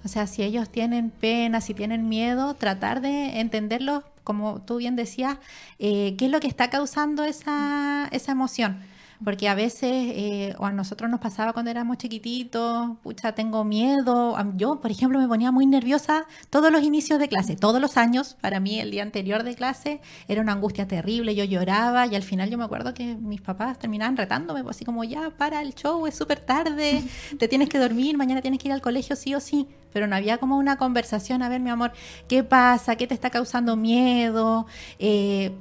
O 0.05 0.09
sea, 0.09 0.27
si 0.27 0.43
ellos 0.43 0.71
tienen 0.71 1.11
pena, 1.11 1.61
si 1.61 1.73
tienen 1.73 2.09
miedo, 2.09 2.55
tratar 2.55 3.01
de 3.01 3.39
entenderlos 3.39 4.03
como 4.27 4.61
tú 4.63 4.79
bien 4.79 4.97
decías, 4.97 5.39
eh, 5.79 6.17
qué 6.19 6.25
es 6.25 6.33
lo 6.33 6.41
que 6.41 6.49
está 6.49 6.69
causando 6.69 7.23
esa, 7.23 8.09
esa 8.11 8.33
emoción. 8.33 8.83
Porque 9.25 9.49
a 9.49 9.55
veces, 9.55 9.91
eh, 9.93 10.55
o 10.59 10.67
a 10.67 10.73
nosotros 10.73 11.11
nos 11.11 11.21
pasaba 11.21 11.53
cuando 11.53 11.71
éramos 11.71 11.99
chiquititos, 11.99 12.91
pucha, 13.03 13.33
tengo 13.33 13.65
miedo. 13.65 14.37
Yo, 14.57 14.81
por 14.81 14.91
ejemplo, 14.91 15.19
me 15.19 15.29
ponía 15.29 15.53
muy 15.53 15.67
nerviosa 15.67 16.27
todos 16.51 16.71
los 16.71 16.83
inicios 16.83 17.19
de 17.19 17.29
clase, 17.29 17.57
todos 17.57 17.81
los 17.81 17.97
años. 17.97 18.37
Para 18.41 18.61
mí, 18.61 18.81
el 18.81 18.91
día 18.91 19.03
anterior 19.03 19.43
de 19.43 19.55
clase 19.55 20.01
era 20.29 20.41
una 20.41 20.53
angustia 20.53 20.87
terrible, 20.87 21.35
yo 21.35 21.45
lloraba 21.45 22.07
y 22.07 22.15
al 22.15 22.23
final 22.23 22.51
yo 22.51 22.59
me 22.59 22.65
acuerdo 22.65 22.95
que 22.95 23.17
mis 23.17 23.41
papás 23.41 23.79
terminaban 23.79 24.17
retándome, 24.17 24.63
pues, 24.63 24.77
así 24.77 24.85
como, 24.85 25.05
ya, 25.05 25.31
para 25.31 25.63
el 25.63 25.75
show, 25.75 26.07
es 26.07 26.15
súper 26.15 26.41
tarde, 26.41 27.03
te 27.39 27.49
tienes 27.49 27.69
que 27.69 27.79
dormir, 27.79 28.17
mañana 28.17 28.41
tienes 28.43 28.61
que 28.61 28.69
ir 28.69 28.73
al 28.73 28.83
colegio 28.83 29.17
sí 29.17 29.35
o 29.35 29.41
sí 29.41 29.69
pero 29.97 30.07
no 30.07 30.15
había 30.15 30.37
como 30.37 30.59
una 30.59 30.77
conversación, 30.77 31.43
a 31.43 31.49
ver, 31.49 31.63
mi 31.63 31.71
amor, 31.71 31.91
¿qué 32.29 32.45
pasa? 32.45 32.97
¿Qué 32.97 33.07
te 33.07 33.15
está 33.15 33.31
causando 33.31 33.77
miedo? 33.77 34.67
Eh, 34.99 35.53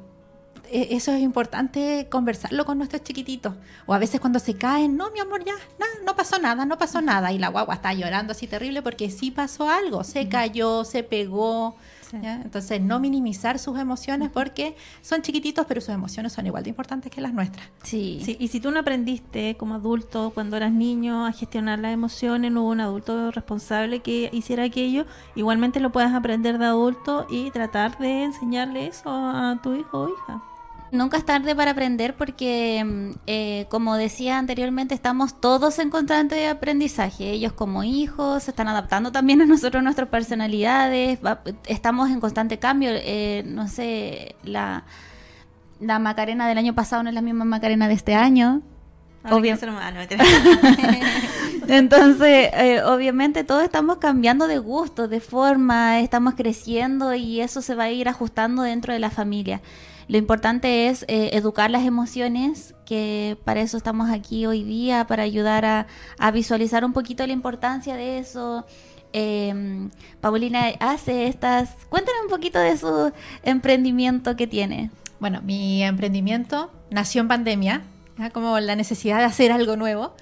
eso 0.71 1.11
es 1.11 1.21
importante 1.21 2.07
conversarlo 2.09 2.65
con 2.65 2.77
nuestros 2.77 3.03
chiquititos. 3.03 3.53
O 3.85 3.93
a 3.93 3.99
veces 3.99 4.19
cuando 4.19 4.39
se 4.39 4.55
caen, 4.55 4.97
no, 4.97 5.11
mi 5.11 5.19
amor, 5.19 5.43
ya, 5.43 5.53
no 6.05 6.15
pasó 6.15 6.39
nada, 6.39 6.65
no 6.65 6.77
pasó 6.77 7.01
nada. 7.01 7.31
Y 7.31 7.39
la 7.39 7.49
guagua 7.49 7.75
está 7.75 7.93
llorando 7.93 8.31
así 8.31 8.47
terrible 8.47 8.81
porque 8.81 9.09
sí 9.09 9.31
pasó 9.31 9.69
algo, 9.69 10.03
se 10.03 10.29
cayó, 10.29 10.83
se 10.85 11.03
pegó. 11.03 11.75
Entonces, 12.23 12.81
no 12.81 12.99
minimizar 12.99 13.59
sus 13.59 13.77
emociones 13.77 14.29
porque 14.29 14.75
son 15.01 15.21
chiquititos, 15.21 15.65
pero 15.67 15.81
sus 15.81 15.93
emociones 15.93 16.33
son 16.33 16.45
igual 16.45 16.63
de 16.63 16.69
importantes 16.69 17.11
que 17.11 17.19
las 17.19 17.33
nuestras. 17.33 17.67
Sí. 17.83 18.21
sí. 18.23 18.37
Y 18.39 18.47
si 18.47 18.59
tú 18.59 18.71
no 18.71 18.79
aprendiste 18.79 19.57
como 19.57 19.75
adulto, 19.75 20.31
cuando 20.33 20.55
eras 20.55 20.71
niño, 20.71 21.25
a 21.25 21.33
gestionar 21.33 21.79
las 21.79 21.93
emociones, 21.93 22.51
no 22.51 22.63
hubo 22.63 22.69
un 22.69 22.79
adulto 22.79 23.31
responsable 23.31 23.99
que 23.99 24.29
hiciera 24.31 24.63
aquello, 24.63 25.05
igualmente 25.35 25.79
lo 25.79 25.91
puedes 25.91 26.13
aprender 26.13 26.57
de 26.57 26.65
adulto 26.65 27.27
y 27.29 27.51
tratar 27.51 27.97
de 27.97 28.23
enseñarle 28.23 28.87
eso 28.87 29.09
a 29.09 29.59
tu 29.61 29.73
hijo 29.73 30.03
o 30.03 30.09
hija. 30.09 30.54
Nunca 30.95 31.17
es 31.17 31.25
tarde 31.25 31.55
para 31.55 31.71
aprender 31.71 32.15
porque, 32.15 32.83
mm, 32.83 33.11
eh, 33.27 33.65
como 33.69 33.95
decía 33.95 34.37
anteriormente, 34.37 34.95
estamos 34.95 35.39
todos 35.39 35.77
en 35.79 35.89
constante 35.89 36.47
aprendizaje. 36.47 37.31
Ellos 37.31 37.53
como 37.53 37.83
hijos 37.83 38.43
se 38.43 38.51
están 38.51 38.67
adaptando 38.67 39.11
también 39.11 39.41
a 39.41 39.45
nosotros, 39.45 39.83
nuestras 39.83 40.09
personalidades. 40.09 41.19
estamos 41.67 42.09
en 42.09 42.19
constante 42.19 42.57
cambio. 42.57 42.89
Eh, 42.93 43.43
no 43.45 43.67
sé, 43.67 44.35
la, 44.43 44.83
la 45.79 45.99
Macarena 45.99 46.47
del 46.47 46.57
año 46.57 46.73
pasado 46.73 47.03
no 47.03 47.09
es 47.09 47.15
la 47.15 47.21
misma 47.21 47.45
Macarena 47.45 47.87
de 47.87 47.93
este 47.93 48.15
año. 48.15 48.61
Obviamente. 49.29 49.67
Entonces, 51.67 52.49
eh, 52.53 52.83
obviamente 52.83 53.43
todos 53.43 53.63
estamos 53.63 53.97
cambiando 53.97 54.47
de 54.47 54.59
gusto, 54.59 55.07
de 55.07 55.19
forma, 55.19 55.99
estamos 55.99 56.35
creciendo 56.35 57.15
y 57.15 57.41
eso 57.41 57.61
se 57.61 57.73
va 57.73 57.85
a 57.85 57.91
ir 57.91 58.07
ajustando 58.07 58.61
dentro 58.61 58.93
de 58.93 58.99
la 58.99 59.09
familia. 59.09 59.61
Lo 60.07 60.17
importante 60.17 60.87
es 60.87 61.03
eh, 61.07 61.31
educar 61.33 61.71
las 61.71 61.83
emociones, 61.83 62.75
que 62.85 63.37
para 63.43 63.61
eso 63.61 63.77
estamos 63.77 64.09
aquí 64.09 64.45
hoy 64.45 64.63
día, 64.63 65.07
para 65.07 65.23
ayudar 65.23 65.65
a, 65.65 66.31
visualizar 66.31 66.85
un 66.85 66.93
poquito 66.93 67.25
la 67.25 67.33
importancia 67.33 67.95
de 67.95 68.19
eso. 68.19 68.65
Eh, 69.13 69.89
Paulina 70.21 70.65
hace 70.79 71.27
estas... 71.27 71.69
Cuéntame 71.89 72.19
un 72.23 72.29
poquito 72.29 72.59
de 72.59 72.77
su 72.77 73.11
emprendimiento 73.43 74.35
que 74.35 74.45
tiene. 74.45 74.91
Bueno, 75.19 75.41
mi 75.41 75.83
emprendimiento 75.83 76.71
nació 76.91 77.21
en 77.21 77.27
pandemia, 77.27 77.81
como 78.33 78.59
la 78.59 78.75
necesidad 78.75 79.19
de 79.19 79.25
hacer 79.25 79.51
algo 79.51 79.75
nuevo. 79.75 80.13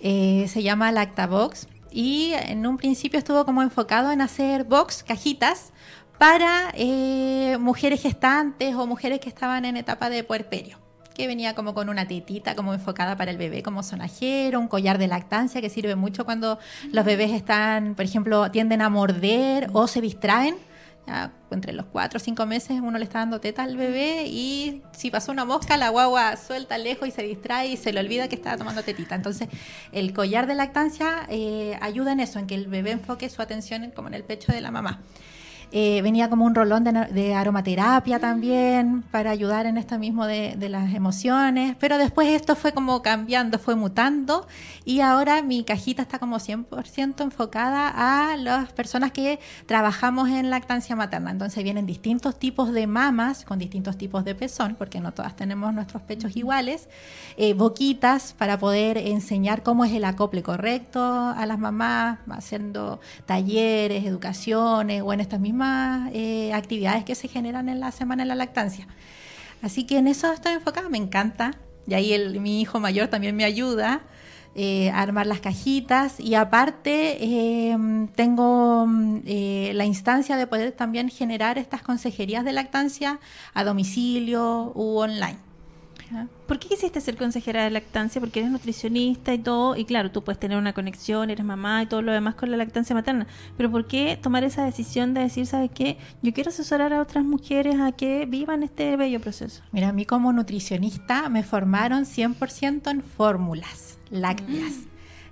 Eh, 0.00 0.46
se 0.48 0.62
llama 0.62 0.92
Lactabox 0.92 1.68
y 1.90 2.32
en 2.34 2.66
un 2.66 2.78
principio 2.78 3.18
estuvo 3.18 3.44
como 3.44 3.62
enfocado 3.62 4.12
en 4.12 4.20
hacer 4.20 4.64
box, 4.64 5.02
cajitas, 5.02 5.72
para 6.20 6.70
eh, 6.74 7.56
mujeres 7.58 8.02
gestantes 8.02 8.74
o 8.74 8.86
mujeres 8.86 9.20
que 9.20 9.30
estaban 9.30 9.64
en 9.64 9.78
etapa 9.78 10.10
de 10.10 10.22
puerperio 10.22 10.76
que 11.14 11.26
venía 11.26 11.54
como 11.54 11.72
con 11.72 11.88
una 11.88 12.06
tetita 12.06 12.54
como 12.54 12.74
enfocada 12.74 13.16
para 13.16 13.30
el 13.30 13.38
bebé 13.38 13.62
como 13.62 13.82
sonajero, 13.82 14.60
un 14.60 14.68
collar 14.68 14.98
de 14.98 15.08
lactancia 15.08 15.62
que 15.62 15.70
sirve 15.70 15.96
mucho 15.96 16.26
cuando 16.26 16.58
los 16.92 17.06
bebés 17.06 17.30
están, 17.30 17.94
por 17.94 18.04
ejemplo, 18.04 18.50
tienden 18.50 18.82
a 18.82 18.90
morder 18.90 19.70
o 19.72 19.88
se 19.88 20.02
distraen. 20.02 20.56
entre 21.50 21.72
los 21.72 21.86
cuatro 21.86 22.18
o 22.18 22.20
cinco 22.20 22.44
meses 22.44 22.80
uno 22.82 22.98
le 22.98 23.04
está 23.04 23.20
dando 23.20 23.40
teta 23.40 23.62
al 23.62 23.78
bebé 23.78 24.26
y 24.26 24.82
si 24.92 25.10
pasó 25.10 25.32
una 25.32 25.46
mosca 25.46 25.78
la 25.78 25.88
guagua 25.88 26.36
suelta 26.36 26.76
lejos 26.76 27.08
y 27.08 27.12
se 27.12 27.22
distrae 27.22 27.68
y 27.68 27.76
se 27.78 27.94
le 27.94 28.00
olvida 28.00 28.28
que 28.28 28.34
estaba 28.34 28.58
tomando 28.58 28.82
tetita. 28.82 29.14
Entonces 29.14 29.48
el 29.92 30.12
collar 30.12 30.46
de 30.46 30.54
lactancia 30.54 31.26
eh, 31.30 31.78
ayuda 31.80 32.12
en 32.12 32.20
eso, 32.20 32.38
en 32.38 32.46
que 32.46 32.56
el 32.56 32.66
bebé 32.66 32.90
enfoque 32.90 33.30
su 33.30 33.40
atención 33.40 33.90
como 33.90 34.08
en 34.08 34.14
el 34.14 34.24
pecho 34.24 34.52
de 34.52 34.60
la 34.60 34.70
mamá. 34.70 35.00
Eh, 35.72 36.00
venía 36.02 36.28
como 36.28 36.44
un 36.46 36.54
rolón 36.54 36.82
de, 36.82 37.34
aromaterapia 37.34 38.18
también 38.18 39.02
para 39.12 39.30
ayudar 39.30 39.66
en 39.66 39.78
esto 39.78 39.98
mismo 40.00 40.26
de, 40.26 40.56
las 40.68 40.94
emociones, 40.94 41.76
pero 41.78 41.96
después 41.96 42.28
esto 42.28 42.56
fue 42.56 42.72
como 42.72 43.02
cambiando, 43.02 43.58
fue 43.58 43.76
mutando 43.76 44.46
y 44.84 45.00
ahora 45.00 45.42
mi 45.42 45.62
cajita 45.62 46.02
está 46.02 46.18
como 46.18 46.38
100% 46.38 47.22
enfocada 47.22 47.88
a 48.32 48.36
las 48.36 48.72
personas 48.72 49.12
que 49.12 49.38
trabajamos 49.66 50.28
en 50.28 50.50
lactancia 50.50 50.96
materna. 50.96 51.30
Entonces 51.30 51.62
vienen 51.62 51.86
distintos 51.86 52.38
tipos 52.38 52.72
de 52.72 52.86
mamas 52.86 53.44
con 53.44 53.58
distintos 53.58 53.96
tipos 53.96 54.24
de 54.24 54.34
pezón, 54.34 54.74
porque 54.74 55.00
no 55.00 55.12
todas 55.12 55.36
tenemos 55.36 55.72
nuestros 55.72 56.02
pechos 56.02 56.36
iguales, 56.36 56.88
eh, 57.36 57.54
boquitas 57.54 58.34
para 58.36 58.58
poder 58.58 58.98
enseñar 58.98 59.62
cómo 59.62 59.84
es 59.84 59.92
el 59.92 60.04
acople 60.04 60.42
correcto 60.42 61.00
a 61.02 61.46
las 61.46 61.58
mamás, 61.58 62.18
haciendo 62.28 63.00
talleres, 63.26 64.04
educaciones 64.04 65.02
o 65.02 65.12
en 65.12 65.20
estas 65.20 65.40
mismas 65.40 65.59
eh, 66.12 66.52
actividades 66.52 67.04
que 67.04 67.14
se 67.14 67.28
generan 67.28 67.68
en 67.68 67.80
la 67.80 67.92
semana 67.92 68.22
de 68.22 68.28
la 68.28 68.34
lactancia. 68.34 68.86
Así 69.62 69.84
que 69.84 69.98
en 69.98 70.06
eso 70.06 70.32
estoy 70.32 70.52
enfocada, 70.52 70.88
me 70.88 70.98
encanta. 70.98 71.52
Y 71.86 71.94
ahí 71.94 72.12
el, 72.12 72.40
mi 72.40 72.60
hijo 72.60 72.80
mayor 72.80 73.08
también 73.08 73.36
me 73.36 73.44
ayuda 73.44 74.02
eh, 74.54 74.90
a 74.90 75.00
armar 75.02 75.26
las 75.26 75.40
cajitas. 75.40 76.18
Y 76.18 76.34
aparte 76.34 77.70
em, 77.70 78.08
tengo 78.08 78.86
eh, 79.26 79.72
la 79.74 79.84
instancia 79.84 80.36
de 80.36 80.46
poder 80.46 80.72
también 80.72 81.08
generar 81.08 81.58
estas 81.58 81.82
consejerías 81.82 82.44
de 82.44 82.52
lactancia 82.52 83.20
a 83.54 83.64
domicilio 83.64 84.72
u 84.74 84.98
online. 84.98 85.49
¿Por 86.46 86.58
qué 86.58 86.68
quisiste 86.68 87.00
ser 87.00 87.16
consejera 87.16 87.64
de 87.64 87.70
lactancia? 87.70 88.20
Porque 88.20 88.40
eres 88.40 88.50
nutricionista 88.50 89.32
y 89.32 89.38
todo, 89.38 89.76
y 89.76 89.84
claro, 89.84 90.10
tú 90.10 90.24
puedes 90.24 90.38
tener 90.38 90.58
una 90.58 90.72
conexión, 90.72 91.30
eres 91.30 91.44
mamá 91.44 91.82
y 91.82 91.86
todo 91.86 92.02
lo 92.02 92.12
demás 92.12 92.34
con 92.34 92.50
la 92.50 92.56
lactancia 92.56 92.94
materna, 92.94 93.26
pero 93.56 93.70
¿por 93.70 93.86
qué 93.86 94.18
tomar 94.20 94.44
esa 94.44 94.64
decisión 94.64 95.14
de 95.14 95.22
decir, 95.22 95.46
¿sabes 95.46 95.70
qué? 95.74 95.98
Yo 96.22 96.32
quiero 96.32 96.50
asesorar 96.50 96.92
a 96.92 97.00
otras 97.02 97.24
mujeres 97.24 97.78
a 97.80 97.92
que 97.92 98.26
vivan 98.26 98.62
este 98.62 98.96
bello 98.96 99.20
proceso. 99.20 99.62
Mira, 99.72 99.88
a 99.88 99.92
mí 99.92 100.04
como 100.04 100.32
nutricionista 100.32 101.28
me 101.28 101.42
formaron 101.42 102.04
100% 102.04 102.90
en 102.90 103.02
fórmulas 103.02 103.98
lácteas. 104.10 104.72
Mm. 104.72 104.90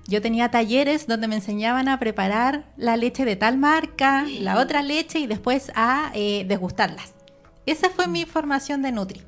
Yo 0.09 0.23
tenía 0.23 0.51
talleres 0.51 1.07
donde 1.07 1.29
me 1.29 1.35
enseñaban 1.35 1.87
a 1.88 1.99
preparar 1.99 2.64
la 2.79 2.97
leche 2.97 3.27
de 3.27 3.37
tal 3.37 3.59
marca, 3.59 4.25
la 4.41 4.59
otra 4.59 4.83
leche 4.83 5.19
y 5.19 5.27
después 5.27 5.71
a 5.75 6.11
eh, 6.14 6.47
degustarlas. 6.49 7.12
Esa 7.67 7.91
fue 7.91 8.09
mi 8.09 8.25
formación 8.25 8.81
de 8.81 8.93
Nutri. 8.93 9.21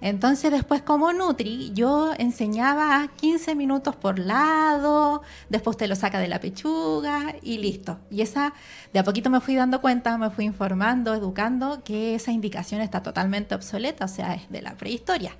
Entonces 0.00 0.50
después 0.50 0.82
como 0.82 1.12
Nutri 1.12 1.72
yo 1.74 2.12
enseñaba 2.16 3.08
15 3.16 3.54
minutos 3.54 3.96
por 3.96 4.18
lado, 4.18 5.22
después 5.48 5.76
te 5.76 5.88
lo 5.88 5.94
saca 5.94 6.18
de 6.18 6.28
la 6.28 6.40
pechuga 6.40 7.34
y 7.42 7.58
listo. 7.58 7.98
Y 8.10 8.22
esa, 8.22 8.54
de 8.92 8.98
a 8.98 9.04
poquito 9.04 9.28
me 9.28 9.40
fui 9.40 9.54
dando 9.54 9.80
cuenta, 9.80 10.16
me 10.16 10.30
fui 10.30 10.46
informando, 10.46 11.14
educando 11.14 11.82
que 11.84 12.14
esa 12.14 12.32
indicación 12.32 12.80
está 12.80 13.02
totalmente 13.02 13.54
obsoleta, 13.54 14.06
o 14.06 14.08
sea, 14.08 14.34
es 14.34 14.50
de 14.50 14.62
la 14.62 14.74
prehistoria. 14.74 15.36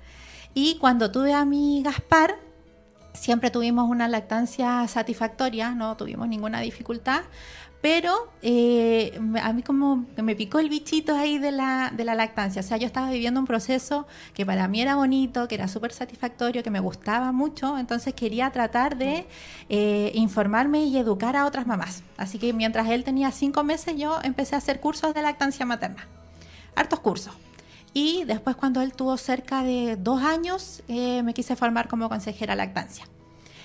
Y 0.53 0.77
cuando 0.77 1.11
tuve 1.11 1.33
a 1.33 1.45
mi 1.45 1.81
Gaspar, 1.81 2.35
siempre 3.13 3.51
tuvimos 3.51 3.89
una 3.89 4.07
lactancia 4.07 4.87
satisfactoria, 4.87 5.71
no 5.71 5.97
tuvimos 5.97 6.27
ninguna 6.27 6.59
dificultad, 6.59 7.21
pero 7.81 8.31
eh, 8.43 9.19
a 9.41 9.53
mí 9.53 9.63
como 9.63 10.05
me 10.17 10.35
picó 10.35 10.59
el 10.59 10.69
bichito 10.69 11.15
ahí 11.15 11.39
de 11.39 11.51
la, 11.51 11.91
de 11.95 12.03
la 12.03 12.13
lactancia. 12.13 12.61
O 12.61 12.63
sea, 12.63 12.77
yo 12.77 12.85
estaba 12.85 13.09
viviendo 13.09 13.39
un 13.39 13.47
proceso 13.47 14.07
que 14.35 14.45
para 14.45 14.67
mí 14.67 14.81
era 14.81 14.95
bonito, 14.95 15.47
que 15.47 15.55
era 15.55 15.67
súper 15.67 15.91
satisfactorio, 15.91 16.61
que 16.61 16.69
me 16.69 16.79
gustaba 16.79 17.31
mucho. 17.31 17.79
Entonces 17.79 18.13
quería 18.13 18.51
tratar 18.51 18.97
de 18.97 19.25
eh, 19.69 20.11
informarme 20.13 20.85
y 20.85 20.97
educar 20.97 21.35
a 21.35 21.47
otras 21.47 21.65
mamás. 21.65 22.03
Así 22.17 22.37
que 22.37 22.53
mientras 22.53 22.87
él 22.87 23.03
tenía 23.03 23.31
cinco 23.31 23.63
meses, 23.63 23.95
yo 23.97 24.19
empecé 24.23 24.53
a 24.53 24.59
hacer 24.59 24.79
cursos 24.79 25.15
de 25.15 25.23
lactancia 25.23 25.65
materna. 25.65 26.07
Hartos 26.75 26.99
cursos. 26.99 27.33
Y 27.93 28.23
después 28.25 28.55
cuando 28.55 28.81
él 28.81 28.93
tuvo 28.93 29.17
cerca 29.17 29.63
de 29.63 29.97
dos 29.97 30.21
años, 30.21 30.83
eh, 30.87 31.23
me 31.23 31.33
quise 31.33 31.55
formar 31.55 31.87
como 31.87 32.07
consejera 32.09 32.55
lactancia. 32.55 33.05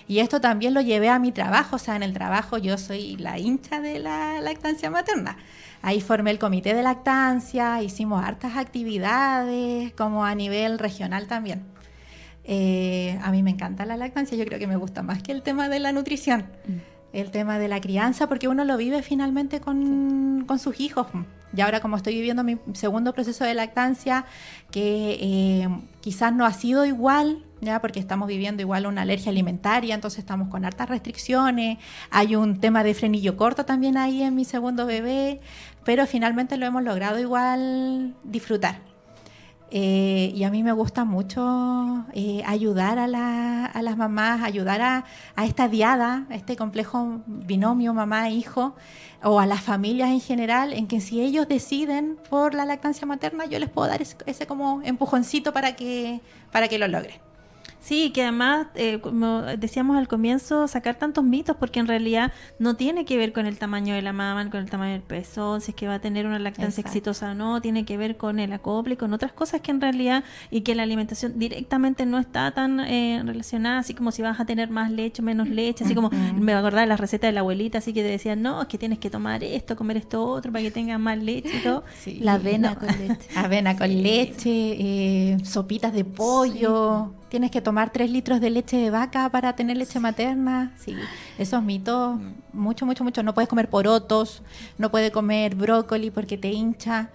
Y 0.09 0.21
esto 0.21 0.41
también 0.41 0.73
lo 0.73 0.81
llevé 0.81 1.09
a 1.09 1.19
mi 1.19 1.33
trabajo, 1.33 1.77
o 1.77 1.79
sea, 1.79 1.97
en 1.97 2.03
el 2.03 2.13
trabajo 2.13 2.59
yo 2.59 2.79
soy 2.79 3.17
la 3.17 3.39
hincha 3.39 3.81
de 3.81 3.99
la 3.99 4.41
lactancia 4.41 4.89
materna. 4.91 5.37
Ahí 5.83 6.01
formé 6.01 6.31
el 6.31 6.39
comité 6.39 6.75
de 6.75 6.83
lactancia, 6.83 7.83
hicimos 7.83 8.25
hartas 8.25 8.57
actividades, 8.57 9.93
como 9.93 10.25
a 10.25 10.35
nivel 10.35 10.79
regional 10.79 11.27
también. 11.27 11.65
Eh, 12.45 13.19
a 13.23 13.33
mí 13.33 13.43
me 13.43 13.51
encanta 13.51 13.85
la 13.85 13.97
lactancia, 13.97 14.39
yo 14.39 14.45
creo 14.47 14.61
que 14.61 14.69
me 14.69 14.77
gusta 14.77 15.03
más 15.03 15.23
que 15.23 15.33
el 15.33 15.43
tema 15.43 15.69
de 15.69 15.81
la 15.81 15.91
nutrición, 15.91 16.47
mm. 16.67 16.96
El 17.21 17.31
tema 17.31 17.59
de 17.59 17.67
la 17.69 17.81
crianza, 17.81 18.29
porque 18.29 18.47
uno 18.47 18.65
lo 18.65 18.77
vive 18.77 19.03
finalmente 19.03 19.61
con, 19.61 20.45
con 20.47 20.59
sus 20.59 20.81
hijos. 20.81 21.07
Y 21.57 21.63
ahora 21.63 21.81
como 21.81 21.97
estoy 21.97 22.15
viviendo 22.15 22.45
mi 22.45 22.59
segundo 22.75 23.15
proceso 23.15 23.45
de 23.45 23.55
lactancia, 23.55 24.27
que 24.71 25.19
eh, 25.21 25.69
quizás 26.01 26.35
no 26.35 26.45
ha 26.45 26.53
sido 26.53 26.85
igual, 26.85 27.43
ya 27.63 27.81
porque 27.81 28.01
estamos 28.01 28.29
viviendo 28.29 28.61
igual 28.61 28.87
una 28.87 29.03
alergia 29.03 29.31
alimentaria, 29.31 29.95
entonces 29.95 30.19
estamos 30.19 30.49
con 30.49 30.67
hartas 30.67 30.91
restricciones, 30.91 31.79
hay 32.11 32.37
un 32.37 32.61
tema 32.61 32.85
de 32.85 32.93
frenillo 32.93 33.39
corto 33.39 33.65
también 33.65 33.97
ahí 33.97 34.23
en 34.23 34.35
mi 34.35 34.45
segundo 34.45 34.85
bebé, 34.85 35.41
pero 35.85 36.07
finalmente 36.07 36.59
lo 36.59 36.67
hemos 36.67 36.83
logrado 36.83 37.19
igual 37.19 38.15
disfrutar. 38.25 38.86
Eh, 39.71 40.33
y 40.35 40.45
a 40.45 40.51
mí 40.51 40.63
me 40.63 40.73
gusta 40.73 41.05
mucho 41.05 42.07
eh, 42.13 42.43
ayudar 42.47 42.99
a, 42.99 43.09
las 43.09 43.97
mamás, 43.97 44.43
ayudar 44.43 44.81
a, 44.81 45.05
esta 45.45 45.69
diada, 45.69 46.27
a 46.31 46.35
este 46.37 46.57
complejo 46.57 47.23
binomio 47.27 47.93
mamá-hijo, 47.93 48.75
o 49.23 49.41
a 49.41 49.47
las 49.47 49.63
familias 49.63 50.11
en 50.11 50.21
general, 50.21 50.73
en 50.73 50.87
que 50.87 51.01
si 51.01 51.21
ellos 51.21 51.49
deciden 51.49 52.17
por 52.31 52.55
la 52.55 52.65
lactancia 52.65 53.07
materna, 53.07 53.47
yo 53.47 53.59
les 53.59 53.69
puedo 53.69 53.89
dar 53.89 54.03
ese, 54.03 54.17
ese 54.27 54.47
como 54.47 54.83
empujoncito 54.83 55.53
para 55.53 55.75
que, 55.75 56.21
para 56.53 56.69
que 56.69 56.79
lo 56.79 56.87
logren. 56.87 57.26
Sí, 57.87 58.11
que 58.11 58.23
además, 58.23 58.67
eh, 58.75 58.99
como 59.01 59.43
decíamos 59.43 59.97
al 59.97 60.09
comienzo, 60.09 60.67
sacar 60.67 60.97
tantos 60.97 61.23
mitos, 61.23 61.55
porque 61.55 61.79
en 61.79 61.87
realidad 61.87 62.33
no 62.59 62.75
tiene 62.75 63.05
que 63.05 63.17
ver 63.17 63.33
con 63.33 63.47
el 63.47 63.59
tamaño 63.59 63.95
de 63.95 64.03
la 64.03 64.13
mama, 64.13 64.51
con 64.51 64.59
el 64.59 64.69
tamaño 64.69 64.95
del 64.95 65.03
pezón, 65.03 65.61
si 65.61 65.71
es 65.71 65.77
que 65.77 65.87
va 65.87 65.95
a 65.95 65.99
tener 66.01 66.27
una 66.27 66.41
lactancia 66.41 66.81
exitosa 66.81 67.31
o 67.31 67.35
no, 67.35 67.61
tiene 67.61 67.85
que 67.85 67.97
ver 67.97 68.17
con 68.17 68.41
el 68.41 68.53
acople 68.53 68.95
y 68.95 68.97
con 68.97 69.13
otras 69.13 69.33
cosas 69.33 69.61
que 69.61 69.71
en 69.71 69.81
realidad, 69.81 70.25
y 70.51 70.63
que 70.63 70.75
la 70.75 70.83
alimentación 70.83 71.39
directamente 71.39 72.07
no 72.07 72.19
está 72.19 72.51
tan 72.51 72.81
eh, 72.81 73.23
relacionada, 73.25 73.79
así 73.79 73.95
como 73.95 74.11
si 74.11 74.21
vas 74.21 74.41
a 74.41 74.47
tener 74.47 74.69
más 74.69 74.91
leche 74.91 75.23
o 75.23 75.25
menos 75.25 75.49
leche, 75.49 75.85
así 75.85 75.95
como 75.95 76.11
me 76.11 76.55
va 76.55 76.59
a 76.59 76.63
acordar 76.63 76.81
de 76.81 76.89
la 76.89 76.97
receta 76.97 77.29
de 77.29 77.35
la 77.35 77.41
abuelita, 77.41 77.79
así 77.79 77.93
que 77.93 78.03
te 78.03 78.09
decían, 78.09 78.43
no, 78.43 78.63
es 78.63 78.67
que 78.67 78.79
tienes 78.79 78.99
que 78.99 79.11
tomar 79.11 79.45
esto, 79.45 79.77
comer 79.77 79.99
esto 79.99 80.27
otro 80.27 80.51
para 80.51 80.65
que 80.65 80.73
tengas 80.73 80.99
más 80.99 81.19
leche 81.19 81.59
y 81.59 81.63
todo. 81.63 81.85
la 82.19 82.35
avena 82.35 82.75
con 82.75 82.89
leche. 82.99 83.29
Avena 83.37 83.77
con 83.79 84.03
leche, 84.03 84.51
eh, 84.51 85.37
sopitas 85.45 85.93
de 85.93 86.05
pollo 86.05 87.13
tienes 87.29 87.51
que 87.51 87.61
tomar 87.61 87.93
tres 87.93 88.11
litros 88.11 88.41
de 88.41 88.51
leche 88.51 88.77
de 88.77 88.91
vaca 88.91 89.29
para 89.31 89.55
tener 89.55 89.77
leche 89.77 90.01
materna. 90.01 90.73
Sí, 90.79 90.97
esos 91.39 91.63
mitos, 91.63 92.19
mucho, 92.53 92.87
mucho, 92.87 93.05
mucho. 93.05 93.23
No 93.23 93.35
puedes 93.35 93.49
comer 93.49 93.69
porotos, 93.69 94.43
no 94.79 94.91
puedes 94.91 95.11
comer 95.11 95.55
brócoli 95.55 96.11
porque 96.11 96.39
te 96.39 96.49
hincha. 96.49 97.11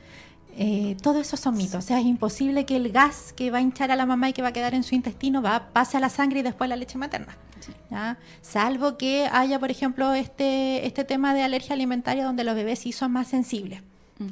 Eh, 0.57 0.97
todo 1.01 1.21
eso 1.21 1.37
son 1.37 1.55
mitos. 1.55 1.75
O 1.75 1.87
sea, 1.87 1.99
es 1.99 2.05
imposible 2.05 2.65
que 2.65 2.75
el 2.75 2.91
gas 2.91 3.33
que 3.33 3.51
va 3.51 3.59
a 3.59 3.61
hinchar 3.61 3.91
a 3.91 3.95
la 3.95 4.05
mamá 4.05 4.29
y 4.29 4.33
que 4.33 4.41
va 4.41 4.49
a 4.49 4.53
quedar 4.53 4.73
en 4.73 4.83
su 4.83 4.95
intestino 4.95 5.41
va 5.41 5.69
pase 5.71 5.97
a 5.97 5.99
la 5.99 6.09
sangre 6.09 6.39
y 6.39 6.43
después 6.43 6.67
a 6.67 6.69
la 6.69 6.75
leche 6.75 6.97
materna. 6.97 7.37
Salvo 8.41 8.97
que 8.97 9.27
haya, 9.31 9.59
por 9.59 9.69
ejemplo, 9.69 10.13
este, 10.13 10.85
este 10.85 11.03
tema 11.03 11.33
de 11.33 11.43
alergia 11.43 11.73
alimentaria 11.73 12.23
donde 12.23 12.43
los 12.43 12.55
bebés 12.55 12.79
sí 12.79 12.91
son 12.91 13.11
más 13.11 13.27
sensibles. 13.27 13.81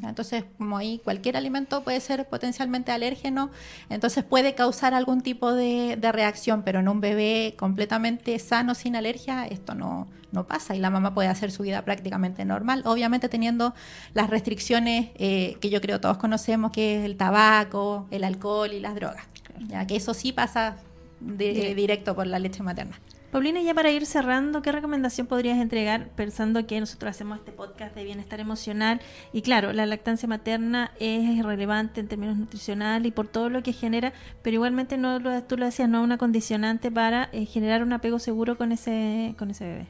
Entonces, 0.03 0.45
como 0.57 0.77
ahí 0.77 1.01
cualquier 1.03 1.37
alimento 1.37 1.83
puede 1.83 1.99
ser 1.99 2.27
potencialmente 2.27 2.91
alérgeno, 2.91 3.49
entonces 3.89 4.23
puede 4.23 4.55
causar 4.55 4.93
algún 4.93 5.21
tipo 5.21 5.53
de, 5.53 5.97
reacción, 6.11 6.63
pero 6.63 6.79
en 6.79 6.89
un 6.89 7.01
bebé 7.01 7.55
completamente 7.57 8.37
sano, 8.39 8.73
sin 8.73 8.95
alergia, 8.95 9.45
esto 9.45 9.75
no, 9.75 10.07
no 10.31 10.47
pasa 10.47 10.75
y 10.75 10.79
la 10.79 10.89
mamá 10.89 11.13
puede 11.13 11.29
hacer 11.29 11.51
su 11.51 11.63
vida 11.63 11.83
prácticamente 11.83 12.45
normal, 12.45 12.81
obviamente 12.85 13.29
teniendo 13.29 13.73
las 14.13 14.29
restricciones 14.29 15.09
eh, 15.15 15.57
que 15.61 15.69
yo 15.69 15.81
creo 15.81 15.99
todos 15.99 16.17
conocemos, 16.17 16.71
que 16.71 16.99
es 16.99 17.05
el 17.05 17.15
tabaco, 17.15 18.07
el 18.11 18.23
alcohol 18.23 18.73
y 18.73 18.79
las 18.79 18.95
drogas, 18.95 19.23
ya 19.67 19.85
que 19.85 19.95
eso 19.95 20.13
sí 20.13 20.31
pasa 20.31 20.77
de, 21.19 21.75
directo 21.75 22.15
por 22.15 22.27
la 22.27 22.39
leche 22.39 22.63
materna. 22.63 22.99
Paulina, 23.31 23.61
ya 23.61 23.75
para 23.75 23.91
ir 23.91 24.07
cerrando, 24.07 24.63
¿qué 24.63 24.71
recomendación 24.71 25.27
podrías 25.27 25.59
entregar 25.59 26.09
pensando 26.15 26.65
que 26.65 26.79
nosotros 26.79 27.11
hacemos 27.11 27.37
este 27.37 27.51
podcast 27.51 27.93
de 27.93 28.03
bienestar 28.03 28.39
emocional? 28.39 29.01
Y 29.33 29.43
claro, 29.43 29.71
la 29.71 29.85
lactancia 29.85 30.27
materna 30.27 30.91
es 30.99 31.45
relevante 31.45 31.99
en 31.99 32.07
términos 32.07 32.37
nutricionales 32.37 33.07
y 33.07 33.11
por 33.11 33.27
todo 33.27 33.51
lo 33.51 33.61
que 33.61 33.71
genera, 33.71 34.13
pero 34.41 34.55
igualmente 34.55 34.97
no 34.97 35.19
lo, 35.19 35.43
tú 35.43 35.57
lo 35.57 35.65
decías, 35.65 35.87
no 35.87 36.01
una 36.01 36.17
condicionante 36.17 36.89
para 36.89 37.29
eh, 37.31 37.45
generar 37.45 37.83
un 37.83 37.93
apego 37.93 38.17
seguro 38.17 38.57
con 38.57 38.71
ese, 38.71 39.35
con 39.37 39.51
ese 39.51 39.65
bebé. 39.65 39.87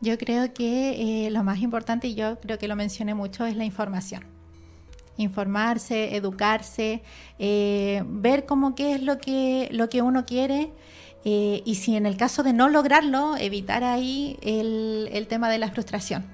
Yo 0.00 0.16
creo 0.16 0.54
que 0.54 1.26
eh, 1.26 1.30
lo 1.32 1.42
más 1.42 1.58
importante, 1.58 2.06
y 2.06 2.14
yo 2.14 2.38
creo 2.38 2.58
que 2.58 2.68
lo 2.68 2.76
mencioné 2.76 3.14
mucho, 3.14 3.44
es 3.44 3.56
la 3.56 3.64
información 3.64 4.36
informarse, 5.18 6.14
educarse, 6.14 7.02
eh, 7.38 8.02
ver 8.06 8.44
cómo 8.44 8.74
qué 8.74 8.94
es 8.94 9.02
lo 9.02 9.18
que, 9.18 9.68
lo 9.72 9.88
que 9.88 10.02
uno 10.02 10.26
quiere 10.26 10.72
eh, 11.28 11.60
y 11.64 11.74
si 11.74 11.96
en 11.96 12.06
el 12.06 12.16
caso 12.16 12.44
de 12.44 12.52
no 12.52 12.68
lograrlo, 12.68 13.36
evitar 13.36 13.82
ahí 13.82 14.38
el, 14.42 15.26
tema 15.28 15.50
de 15.50 15.58
la 15.58 15.68
frustración. 15.72 16.24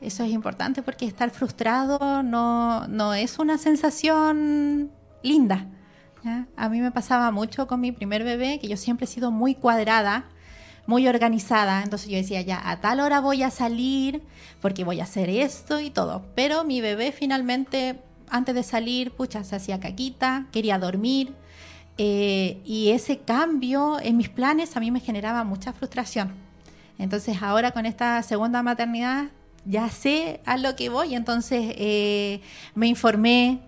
Eso 0.00 0.24
es 0.24 0.32
importante 0.32 0.82
porque 0.82 1.06
estar 1.06 1.30
frustrado 1.30 2.24
no, 2.24 3.14
es 3.14 3.38
una 3.38 3.58
sensación 3.58 4.90
linda. 5.22 5.68
A 6.56 6.68
mí 6.68 6.80
me 6.80 6.90
pasaba 6.90 7.30
mucho 7.30 7.68
con 7.68 7.80
mi 7.80 7.92
primer 7.92 8.24
bebé, 8.24 8.58
que 8.58 8.66
yo 8.66 8.76
siempre 8.76 9.04
he 9.04 9.08
sido 9.08 9.30
muy 9.30 9.54
cuadrada, 9.54 10.24
muy 10.88 11.06
organizada. 11.06 11.84
Entonces 11.84 12.08
yo 12.08 12.16
decía, 12.16 12.40
ya, 12.40 12.68
a 12.68 12.80
tal 12.80 12.98
hora 12.98 13.20
voy 13.20 13.44
a 13.44 13.52
salir 13.52 14.20
porque 14.60 14.82
voy 14.82 14.98
a 14.98 15.04
hacer 15.04 15.30
esto 15.30 15.78
y 15.78 15.90
todo. 15.90 16.24
Pero 16.34 16.64
mi 16.64 16.80
bebé 16.80 17.12
finalmente, 17.12 18.00
antes 18.30 18.52
de 18.56 18.64
salir, 18.64 19.12
pucha, 19.12 19.44
se 19.44 19.54
hacía 19.54 19.78
caquita, 19.78 20.46
quería 20.50 20.76
dormir 20.80 21.36
eh, 21.98 22.60
y 22.64 22.90
ese 22.90 23.18
cambio 23.18 23.98
en 24.00 24.16
mis 24.16 24.28
planes 24.28 24.76
a 24.76 24.80
mí 24.80 24.90
me 24.90 25.00
generaba 25.00 25.44
mucha 25.44 25.72
frustración. 25.72 26.32
Entonces 26.98 27.42
ahora 27.42 27.72
con 27.72 27.86
esta 27.86 28.22
segunda 28.22 28.62
maternidad 28.62 29.26
ya 29.64 29.88
sé 29.88 30.40
a 30.44 30.56
lo 30.56 30.76
que 30.76 30.88
voy, 30.88 31.14
entonces 31.14 31.74
eh, 31.76 32.40
me 32.74 32.86
informé, 32.86 33.60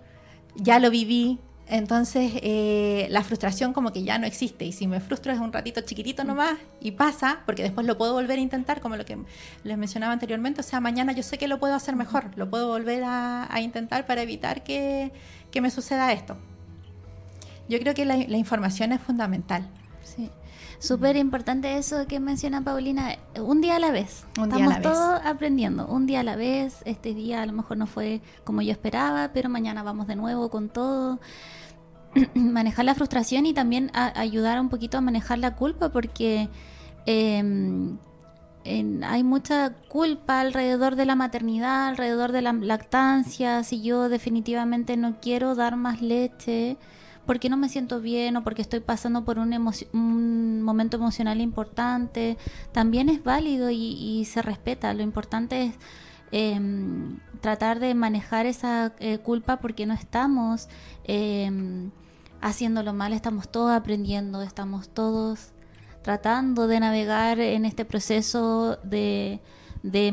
ya 0.54 0.78
lo 0.78 0.90
viví, 0.90 1.38
entonces 1.66 2.32
eh, 2.36 3.08
la 3.10 3.22
frustración 3.24 3.72
como 3.72 3.92
que 3.92 4.04
ya 4.04 4.18
no 4.18 4.26
existe. 4.26 4.64
Y 4.64 4.72
si 4.72 4.86
me 4.86 5.00
frustro 5.00 5.32
es 5.32 5.40
un 5.40 5.52
ratito 5.52 5.80
chiquitito 5.80 6.24
nomás 6.24 6.56
y 6.80 6.92
pasa, 6.92 7.40
porque 7.46 7.62
después 7.62 7.86
lo 7.86 7.98
puedo 7.98 8.12
volver 8.12 8.38
a 8.38 8.42
intentar, 8.42 8.80
como 8.80 8.96
lo 8.96 9.04
que 9.04 9.18
les 9.64 9.78
mencionaba 9.78 10.12
anteriormente, 10.12 10.60
o 10.60 10.64
sea, 10.64 10.80
mañana 10.80 11.12
yo 11.12 11.22
sé 11.22 11.36
que 11.38 11.48
lo 11.48 11.58
puedo 11.58 11.74
hacer 11.74 11.96
mejor, 11.96 12.30
lo 12.36 12.48
puedo 12.48 12.68
volver 12.68 13.02
a, 13.04 13.48
intentar 13.60 14.06
para 14.06 14.22
evitar 14.22 14.62
que 14.62 15.10
me 15.60 15.70
suceda 15.70 16.12
esto. 16.12 16.36
Yo 17.68 17.78
creo 17.78 17.94
que 17.94 18.04
la, 18.04 18.16
información 18.16 18.92
es 18.92 19.00
fundamental. 19.00 19.68
Sí. 20.02 20.31
Súper 20.78 21.16
importante 21.16 21.76
eso 21.76 22.07
que 22.07 22.20
menciona 22.20 22.62
Paulina, 22.62 23.16
un 23.40 23.61
día 23.61 23.76
a 23.76 23.78
la 23.78 23.90
vez. 23.90 24.24
Un 24.38 24.44
Estamos 24.44 24.68
día 24.68 24.83
todos 24.83 25.20
aprendiendo, 25.24 25.87
un 25.87 26.07
día 26.07 26.20
a 26.20 26.22
la 26.22 26.37
vez. 26.37 26.83
Este 26.85 27.14
día 27.14 27.42
a 27.42 27.46
lo 27.46 27.52
mejor 27.52 27.76
no 27.76 27.87
fue 27.87 28.20
como 28.44 28.62
yo 28.62 28.70
esperaba, 28.70 29.31
pero 29.33 29.48
mañana 29.48 29.83
vamos 29.83 30.07
de 30.07 30.16
nuevo 30.16 30.50
con 30.50 30.68
todo. 30.68 31.18
manejar 32.35 32.85
la 32.85 32.94
frustración 32.94 33.46
y 33.46 33.54
también 33.54 33.90
ayudar 33.94 34.61
un 34.61 34.68
poquito 34.68 34.98
a 34.98 35.00
manejar 35.00 35.38
la 35.38 35.54
culpa 35.57 35.90
porque 35.90 36.48
em, 37.07 37.98
hay 38.64 39.24
mucha 39.24 39.74
culpa 39.88 40.40
alrededor 40.40 40.96
de 40.96 41.07
la 41.07 41.16
maternidad, 41.16 41.88
alrededor 41.88 42.33
de 42.33 42.42
la 42.42 42.52
lactancia. 42.52 43.64
Si 43.64 43.83
yo 43.83 44.09
definitivamente 44.09 44.96
no 44.96 45.20
quiero 45.20 45.54
dar 45.54 45.76
más 45.76 46.02
leche, 46.02 46.76
porque 47.28 47.50
no 47.50 47.58
me 47.58 47.68
siento 47.68 48.00
bien 48.00 48.38
o 48.38 48.42
porque 48.42 48.62
estoy 48.62 48.80
pasando 48.80 49.22
por 49.22 49.38
un, 49.38 49.52
un 49.92 50.62
momento 50.62 50.96
emocional 50.96 51.42
importante, 51.42 52.38
también 52.72 53.10
es 53.10 53.22
válido 53.22 53.68
y, 53.68 54.24
se 54.24 54.40
respeta. 54.40 54.94
Lo 54.94 55.02
importante 55.02 55.64
es 55.64 55.74
em, 56.32 57.18
tratar 57.42 57.80
de 57.80 57.94
manejar 57.94 58.46
esa 58.46 58.94
eh, 58.98 59.18
culpa 59.18 59.58
porque 59.58 59.84
no 59.84 59.92
estamos 59.92 60.70
em, 61.04 61.90
haciéndolo 62.40 62.94
mal, 62.94 63.12
estamos 63.12 63.50
todos 63.50 63.72
aprendiendo, 63.72 64.40
estamos 64.40 64.88
todos 64.88 65.50
tratando 66.00 66.66
de 66.66 66.80
navegar 66.80 67.40
en 67.40 67.66
este 67.66 67.84
proceso 67.84 68.78
de 68.84 69.40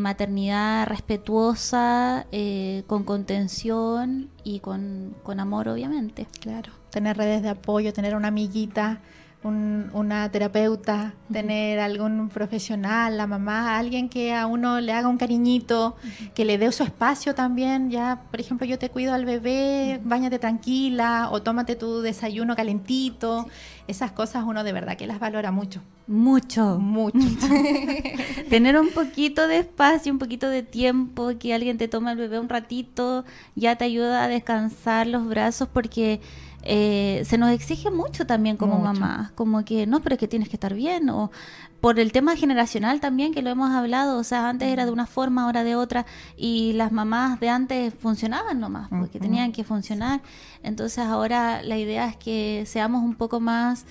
maternidad 0.01 0.85
respetuosa, 0.87 2.27
eh, 2.33 2.83
con 2.87 3.05
contención 3.05 4.31
y 4.43 4.59
con 4.59 5.39
amor, 5.39 5.69
obviamente. 5.69 6.27
Claro, 6.41 6.73
tener 6.95 7.17
redes 7.17 7.43
de 7.43 7.49
apoyo, 7.49 7.91
tener 7.91 8.15
una 8.15 8.29
amiguita 8.29 9.01
una 9.47 10.31
terapeuta, 10.31 11.13
tener 11.31 11.79
algún 11.79 12.29
profesional, 12.29 13.15
la 13.15 13.27
mamá, 13.27 13.77
alguien 13.77 14.09
que 14.09 14.33
a 14.33 14.47
uno 14.47 14.81
le 14.81 14.91
haga 14.91 15.07
un 15.07 15.17
cariñito, 15.17 15.95
que 16.33 16.45
le 16.45 16.57
dé 16.57 16.71
su 16.71 16.83
espacio 16.83 17.35
también. 17.35 17.91
Ya, 17.91 18.23
por 18.31 18.39
ejemplo, 18.39 18.65
yo 18.65 18.79
te 18.79 18.89
cuido 18.89 19.13
al 19.13 19.25
bebé, 19.25 20.01
bañate 20.03 20.39
tranquila 20.39 21.29
o 21.31 21.43
tómate 21.43 21.75
tu 21.75 22.01
desayuno 22.01 22.55
calentito. 22.55 23.47
Esas 23.87 24.11
cosas 24.11 24.43
uno 24.47 24.63
de 24.63 24.73
verdad 24.73 24.97
que 24.97 25.05
las 25.05 25.19
valora 25.19 25.51
mucho. 25.51 25.81
Mucho. 26.07 26.79
Mucho. 26.79 27.19
Tener 28.49 28.79
un 28.79 28.89
poquito 28.89 29.47
de 29.47 29.59
espacio, 29.59 30.11
un 30.11 30.17
poquito 30.17 30.49
de 30.49 30.63
tiempo, 30.63 31.33
que 31.37 31.53
alguien 31.53 31.77
te 31.77 31.87
tome 31.87 32.09
al 32.09 32.17
bebé 32.17 32.39
un 32.39 32.49
ratito, 32.49 33.25
ya 33.55 33.75
te 33.75 33.85
ayuda 33.85 34.23
a 34.23 34.27
descansar 34.27 35.05
los 35.05 35.27
brazos 35.27 35.67
porque 35.71 36.19
eh, 36.65 37.23
se 37.25 37.37
nos 37.37 37.51
exige 37.51 37.91
mucho 37.91 38.25
también 38.25 38.57
como 38.57 38.79
mamá, 38.79 39.31
como 39.35 39.63
que 39.63 39.85
no, 39.85 40.01
pero 40.01 40.15
es 40.15 40.19
que 40.19 40.27
tienes 40.27 40.49
que 40.49 40.55
estar 40.55 40.73
bien 40.73 41.09
o 41.09 41.31
por 41.79 41.99
el 41.99 42.11
tema 42.11 42.35
generacional 42.35 42.99
también, 42.99 43.31
que 43.31 43.43
lo 43.43 43.51
hemos 43.51 43.69
hablado, 43.69 44.17
o 44.17 44.23
sea, 44.23 44.49
antes 44.49 44.69
era 44.69 44.85
de 44.87 44.91
una 44.91 45.05
forma, 45.05 45.43
ahora 45.43 45.63
de 45.63 45.75
otra, 45.75 46.07
y 46.35 46.73
las 46.73 46.91
mamás 46.91 47.39
de 47.39 47.49
antes 47.49 47.93
funcionaban 47.93 48.59
nomás, 48.59 48.89
porque 48.89 49.19
tenían 49.19 49.51
que 49.51 49.63
funcionar. 49.63 50.21
Entonces 50.63 51.05
ahora 51.05 51.61
la 51.61 51.77
idea 51.77 52.07
es 52.07 52.17
que 52.17 52.63
seamos 52.65 53.03
un 53.03 53.13
poco 53.13 53.39
más 53.39 53.85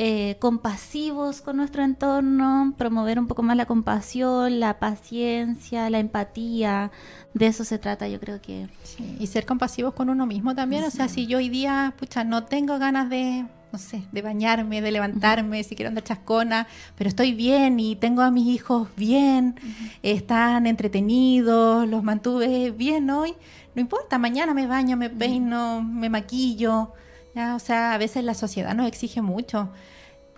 eh, 0.00 0.36
compasivos 0.38 1.40
con 1.40 1.56
nuestro 1.56 1.82
entorno, 1.82 2.72
promover 2.78 3.18
un 3.18 3.26
poco 3.26 3.42
más 3.42 3.56
la 3.56 3.66
compasión, 3.66 4.60
la 4.60 4.78
paciencia, 4.78 5.90
la 5.90 5.98
empatía. 5.98 6.92
De 7.34 7.48
eso 7.48 7.64
se 7.64 7.78
trata, 7.78 8.06
yo 8.06 8.20
creo 8.20 8.40
que. 8.40 8.68
y 9.18 9.26
ser 9.26 9.44
compasivos 9.44 9.94
con 9.94 10.08
uno 10.08 10.24
mismo 10.24 10.54
también. 10.54 10.84
O 10.84 10.90
sea, 10.90 11.08
si 11.08 11.26
yo 11.26 11.38
hoy 11.38 11.48
día, 11.48 11.94
pucha, 11.98 12.22
no 12.22 12.44
tengo 12.44 12.78
ganas 12.78 13.10
de, 13.10 13.44
no 13.72 13.78
sé, 13.80 14.04
de 14.12 14.22
bañarme, 14.22 14.80
de 14.80 14.92
levantarme, 14.92 15.64
si 15.64 15.74
quiero 15.74 15.88
andar 15.88 16.04
chascona, 16.04 16.68
pero 16.96 17.08
estoy 17.08 17.32
bien 17.32 17.80
y 17.80 17.96
tengo 17.96 18.22
a 18.22 18.30
mis 18.30 18.46
hijos 18.46 18.88
bien, 18.96 19.58
están 20.04 20.68
entretenidos, 20.68 21.88
los 21.88 22.04
mantuve 22.04 22.70
bien 22.70 23.10
hoy. 23.10 23.34
No 23.74 23.80
importa, 23.80 24.16
mañana 24.16 24.54
me 24.54 24.68
baño, 24.68 24.96
me 24.96 25.10
peino, 25.10 25.82
me 25.82 26.08
maquillo 26.08 26.92
o 27.38 27.58
sea, 27.58 27.94
a 27.94 27.98
veces 27.98 28.24
la 28.24 28.34
sociedad 28.34 28.74
nos 28.74 28.86
exige 28.86 29.22
mucho. 29.22 29.70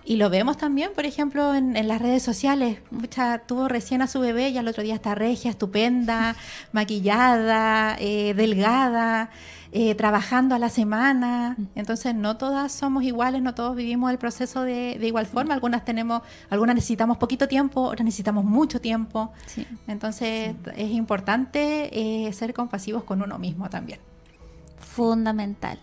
Y 0.04 0.16
lo 0.16 0.30
vemos 0.30 0.56
también, 0.56 0.92
por 0.94 1.04
ejemplo, 1.04 1.54
en, 1.54 1.74
las 1.86 2.00
redes 2.00 2.22
sociales. 2.22 2.78
Mucha 2.90 3.38
tuvo 3.40 3.68
recién 3.68 4.00
a 4.02 4.06
su 4.06 4.18
bebé 4.20 4.48
y 4.48 4.58
al 4.58 4.66
otro 4.66 4.82
día 4.82 4.94
está 4.94 5.14
regia, 5.14 5.50
estupenda, 5.50 6.36
maquillada, 6.72 7.96
eh, 7.98 8.32
delgada, 8.34 9.30
eh, 9.72 9.94
trabajando 9.94 10.54
a 10.54 10.58
la 10.58 10.70
semana. 10.70 11.56
Entonces, 11.74 12.14
no 12.14 12.38
todas 12.38 12.72
somos 12.72 13.04
iguales, 13.04 13.42
no 13.42 13.54
todos 13.54 13.76
vivimos 13.76 14.10
el 14.10 14.18
proceso 14.18 14.62
de, 14.62 14.98
igual 15.02 15.26
forma. 15.26 15.52
Algunas 15.52 15.84
tenemos, 15.84 16.22
algunas 16.48 16.74
necesitamos 16.74 17.18
poquito 17.18 17.46
tiempo, 17.46 17.82
otras 17.82 18.04
necesitamos 18.04 18.44
mucho 18.44 18.80
tiempo. 18.80 19.32
Entonces, 19.86 20.54
es 20.76 20.90
importante 20.90 22.26
eh, 22.26 22.32
ser 22.32 22.54
compasivos 22.54 23.04
con 23.04 23.22
uno 23.22 23.38
mismo 23.38 23.68
también. 23.68 24.00
Fundamental. 24.78 25.78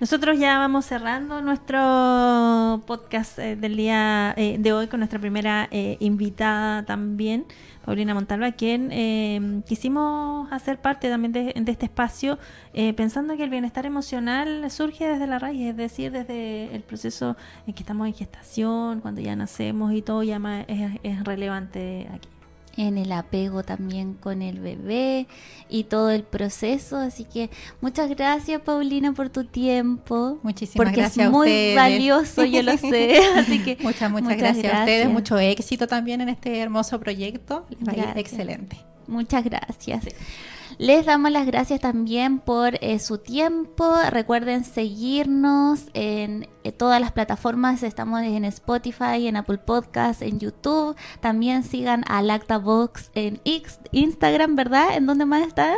Nosotros 0.00 0.38
ya 0.38 0.58
vamos 0.58 0.84
cerrando 0.84 1.42
nuestro 1.42 2.82
podcast 2.86 3.36
eh, 3.40 3.56
del 3.56 3.76
día 3.76 4.32
eh, 4.36 4.56
de 4.56 4.72
hoy 4.72 4.86
con 4.86 5.00
nuestra 5.00 5.18
primera 5.18 5.66
eh, 5.72 5.96
invitada 5.98 6.84
también, 6.84 7.46
Paulina 7.84 8.14
Montalva, 8.14 8.52
quien 8.52 9.64
quisimos 9.66 10.52
hacer 10.52 10.80
parte 10.80 11.08
también 11.08 11.32
de, 11.32 11.52
este 11.66 11.86
espacio, 11.86 12.38
pensando 12.96 13.36
que 13.36 13.42
el 13.42 13.50
bienestar 13.50 13.86
emocional 13.86 14.70
surge 14.70 15.08
desde 15.08 15.26
la 15.26 15.38
raíz, 15.38 15.70
es 15.70 15.76
decir, 15.76 16.12
desde 16.12 16.74
el 16.76 16.82
proceso 16.82 17.36
en 17.66 17.72
que 17.72 17.82
estamos 17.82 18.06
en 18.06 18.14
gestación, 18.14 19.00
cuando 19.00 19.20
ya 19.20 19.34
nacemos 19.34 19.92
y 19.94 20.02
todo 20.02 20.22
ya 20.22 20.38
es 21.02 21.24
relevante 21.24 22.08
aquí 22.12 22.28
en 22.78 22.96
el 22.96 23.10
apego 23.10 23.64
también 23.64 24.14
con 24.14 24.40
el 24.40 24.60
bebé 24.60 25.26
y 25.68 25.84
todo 25.84 26.10
el 26.10 26.22
proceso. 26.22 26.96
Así 26.96 27.24
que 27.24 27.50
muchas 27.80 28.08
gracias, 28.08 28.62
Paulina, 28.62 29.12
por 29.12 29.28
tu 29.30 29.44
tiempo. 29.44 30.38
Muchísimas 30.44 30.86
porque 30.86 31.00
gracias. 31.00 31.26
es 31.26 31.32
muy 31.32 31.74
valioso, 31.74 32.44
yo 32.44 32.62
lo 32.62 32.76
sé. 32.78 33.18
Así 33.36 33.58
que 33.58 33.76
muchas, 33.82 34.10
muchas, 34.10 34.38
gracias, 34.38 34.72
a 34.72 34.80
ustedes. 34.80 35.10
Mucho 35.10 35.38
éxito 35.38 35.88
también 35.88 36.20
en 36.20 36.28
este 36.28 36.60
hermoso 36.60 37.00
proyecto. 37.00 37.66
excelente. 38.14 38.78
Muchas 39.08 39.44
gracias. 39.44 40.04
Les 40.78 41.06
damos 41.06 41.32
las 41.32 41.44
gracias 41.46 41.80
también 41.80 42.38
por 42.38 42.78
eh, 42.84 43.00
su 43.00 43.18
tiempo. 43.18 43.96
Recuerden 44.10 44.64
seguirnos 44.64 45.86
en 45.92 46.46
eh, 46.62 46.70
todas 46.70 47.00
las 47.00 47.10
plataformas. 47.10 47.82
Estamos 47.82 48.22
en 48.22 48.44
Spotify, 48.44 49.26
en 49.26 49.36
Apple 49.36 49.58
Podcasts, 49.58 50.22
en 50.22 50.38
YouTube. 50.38 50.94
También 51.20 51.64
sigan 51.64 52.04
a 52.06 52.22
Lactabox 52.22 53.10
en 53.14 53.40
X, 53.44 53.80
Instagram, 53.90 54.54
¿verdad? 54.54 54.96
¿En 54.96 55.06
dónde 55.06 55.24
más 55.24 55.44
está? 55.44 55.74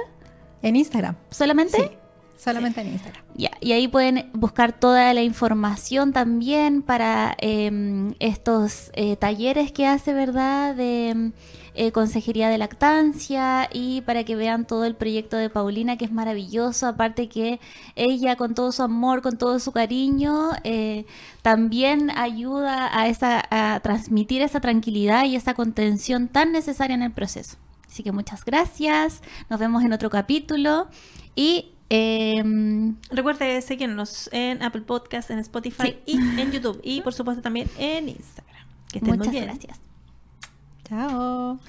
En 0.60 0.76
Instagram. 0.76 1.16
¿Solamente? 1.30 1.78
Sí. 1.78 1.96
Solamente 2.36 2.80
en 2.80 2.88
Instagram. 2.92 3.22
Y 3.60 3.72
ahí 3.72 3.88
pueden 3.88 4.30
buscar 4.34 4.72
toda 4.72 5.14
la 5.14 5.22
información 5.22 6.12
también 6.12 6.82
para 6.82 7.34
em, 7.38 8.14
estos 8.18 8.90
eh, 8.94 9.16
talleres 9.16 9.72
que 9.72 9.86
hace, 9.86 10.12
¿verdad? 10.14 10.74
De 10.74 11.32
eh, 11.80 11.92
consejería 11.92 12.50
de 12.50 12.58
lactancia 12.58 13.66
y 13.72 14.02
para 14.02 14.24
que 14.24 14.36
vean 14.36 14.66
todo 14.66 14.84
el 14.84 14.94
proyecto 14.94 15.38
de 15.38 15.48
Paulina 15.48 15.96
que 15.96 16.04
es 16.04 16.12
maravilloso, 16.12 16.86
aparte 16.86 17.30
que 17.30 17.58
ella 17.96 18.36
con 18.36 18.54
todo 18.54 18.70
su 18.70 18.82
amor, 18.82 19.22
con 19.22 19.38
todo 19.38 19.58
su 19.58 19.72
cariño, 19.72 20.50
eh, 20.62 21.06
también 21.40 22.10
ayuda 22.10 22.94
a, 22.94 23.08
esa, 23.08 23.42
a 23.48 23.80
transmitir 23.80 24.42
esa 24.42 24.60
tranquilidad 24.60 25.24
y 25.24 25.36
esa 25.36 25.54
contención 25.54 26.28
tan 26.28 26.52
necesaria 26.52 26.92
en 26.92 27.02
el 27.02 27.12
proceso. 27.12 27.56
Así 27.88 28.02
que 28.02 28.12
muchas 28.12 28.44
gracias, 28.44 29.22
nos 29.48 29.58
vemos 29.58 29.82
en 29.82 29.94
otro 29.94 30.10
capítulo 30.10 30.88
y 31.34 31.72
eh, 31.88 32.44
Recuerde 33.10 33.62
seguirnos 33.62 34.28
en 34.32 34.62
Apple 34.62 34.82
Podcast, 34.82 35.30
en 35.30 35.38
Spotify 35.38 35.96
y 36.04 36.18
en 36.18 36.52
YouTube. 36.52 36.78
Y 36.84 37.00
por 37.00 37.14
supuesto 37.14 37.40
también 37.40 37.70
en 37.78 38.10
Instagram. 38.10 38.66
Que 38.92 38.98
estén 38.98 39.16
Muchas 39.16 39.28
muy 39.28 39.36
bien. 39.36 39.44
gracias. 39.46 39.89
Chao. 40.90 41.60